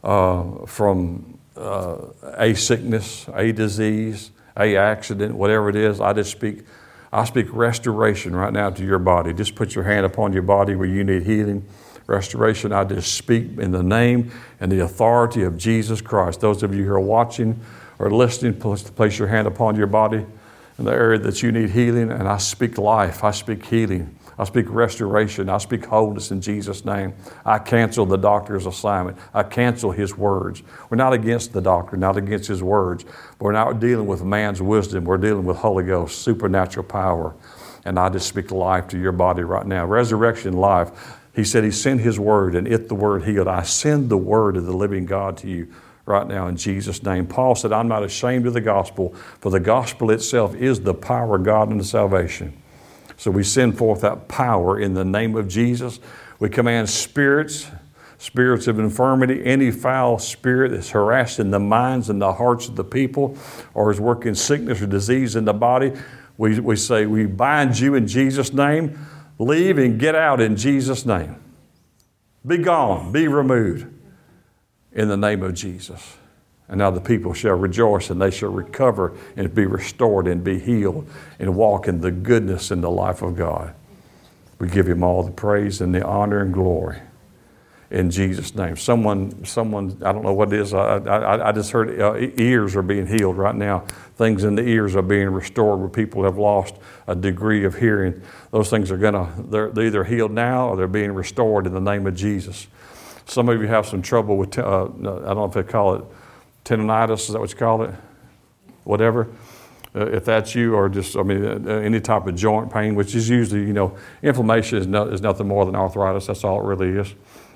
[0.05, 1.32] uh, from
[1.63, 6.01] uh, a sickness, a disease, a accident, whatever it is.
[6.01, 6.65] I just speak,
[7.13, 9.33] I speak restoration right now to your body.
[9.33, 11.67] Just put your hand upon your body where you need healing,
[12.07, 12.73] restoration.
[12.73, 16.41] I just speak in the name and the authority of Jesus Christ.
[16.41, 17.61] Those of you who are watching
[17.99, 20.27] or listening, place your hand upon your body
[20.79, 23.23] in the area that you need healing, and I speak life.
[23.23, 24.19] I speak healing.
[24.39, 25.49] I speak restoration.
[25.49, 27.15] I speak wholeness in Jesus' name.
[27.45, 29.19] I cancel the doctor's assignment.
[29.35, 30.63] I cancel his words.
[30.91, 34.63] We're not against the doctor, not against his words, but we're not dealing with man's
[34.63, 35.05] wisdom.
[35.05, 37.35] We're dealing with Holy Ghost, supernatural power.
[37.85, 39.85] And I just speak life to your body right now.
[39.85, 41.19] Resurrection life.
[41.35, 43.49] He said he sent his word and it the word healed.
[43.49, 45.73] I send the word of the living God to you
[46.05, 47.27] right now in Jesus' name.
[47.27, 51.37] Paul said, I'm not ashamed of the gospel, for the gospel itself is the power
[51.37, 52.62] of God unto salvation.
[53.17, 56.01] So we send forth that power in the name of Jesus.
[56.39, 57.71] We command spirits,
[58.19, 62.85] spirits of infirmity, any foul spirit that's harassing the minds and the hearts of the
[62.85, 63.37] people
[63.75, 65.93] or is working sickness or disease in the body.
[66.39, 68.99] We, we say, We bind you in Jesus' name.
[69.39, 71.37] Leave and get out in Jesus' name.
[72.47, 73.87] Be gone, be removed
[74.93, 76.17] in the name of Jesus.
[76.73, 80.59] And now the people shall rejoice and they shall recover and be restored and be
[80.59, 81.07] healed
[81.39, 83.75] and walk in the goodness and the life of God.
[84.59, 87.03] We give him all the praise and the honor and glory
[87.91, 88.77] in Jesus' name.
[88.77, 90.73] Someone, someone, I don't know what it is.
[90.73, 93.81] I, I, I just heard uh, ears are being healed right now.
[94.17, 98.23] Things in the ears are being restored where people have lost a degree of hearing.
[98.51, 101.75] Those things are going to, they're, they're either healed now or they're being restored in
[101.75, 102.67] the name of Jesus.
[103.27, 106.05] Some of you have some trouble with, uh, I don't know if they call it
[106.65, 107.95] tendonitis, is that what you call it?
[108.85, 109.29] Whatever.
[109.95, 113.15] Uh, if that's you, or just, I mean, uh, any type of joint pain, which
[113.15, 116.27] is usually, you know, inflammation is, no, is nothing more than arthritis.
[116.27, 117.15] That's all it really is.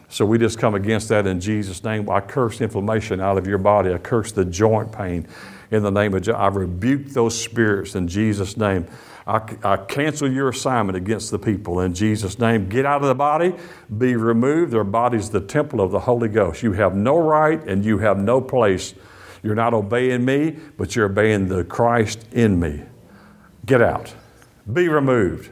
[0.09, 2.09] So we just come against that in Jesus' name.
[2.11, 3.93] I curse inflammation out of your body.
[3.93, 5.27] I curse the joint pain
[5.71, 6.39] in the name of Jesus.
[6.39, 8.87] I rebuke those spirits in Jesus' name.
[9.27, 12.69] I, I, cancel your assignment against the people in Jesus' name.
[12.69, 13.55] Get out of the body,
[13.99, 14.73] be removed.
[14.73, 16.63] Their body's the temple of the Holy Ghost.
[16.63, 18.95] You have no right and you have no place.
[19.43, 22.83] You're not obeying me, but you're obeying the Christ in me.
[23.65, 24.15] Get out.
[24.73, 25.51] Be removed.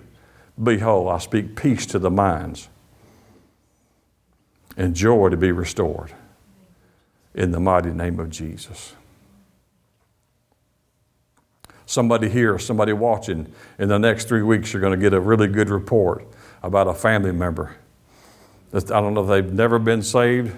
[0.63, 1.09] Behold.
[1.09, 2.69] I speak peace to the minds
[4.77, 6.13] and joy to be restored
[7.35, 8.95] in the mighty name of Jesus
[11.87, 15.49] somebody here, somebody watching, in the next three weeks, you're going to get a really
[15.49, 16.27] good report
[16.63, 17.77] about a family member.
[18.73, 20.57] I don't know if they've never been saved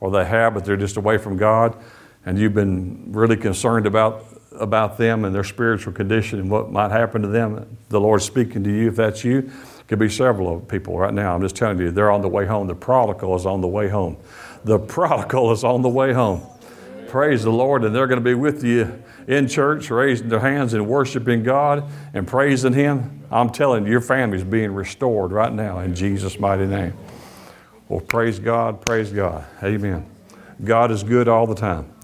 [0.00, 1.76] or they have, but they're just away from God,
[2.24, 6.90] and you've been really concerned about, about them and their spiritual condition and what might
[6.90, 7.78] happen to them.
[7.88, 9.50] The Lord's speaking to you if that's you.
[9.86, 11.32] Could be several of people right now.
[11.32, 12.66] I'm just telling you, they're on the way home.
[12.66, 14.16] The prodigal is on the way home.
[14.64, 16.42] The prodigal is on the way home.
[17.08, 20.74] Praise the Lord, and they're going to be with you in church, raising their hands
[20.74, 25.80] and worshiping God and praising Him, I'm telling you, your family's being restored right now
[25.80, 26.94] in Jesus' mighty name.
[27.88, 29.44] Well, praise God, praise God.
[29.62, 30.06] Amen.
[30.64, 31.95] God is good all the time.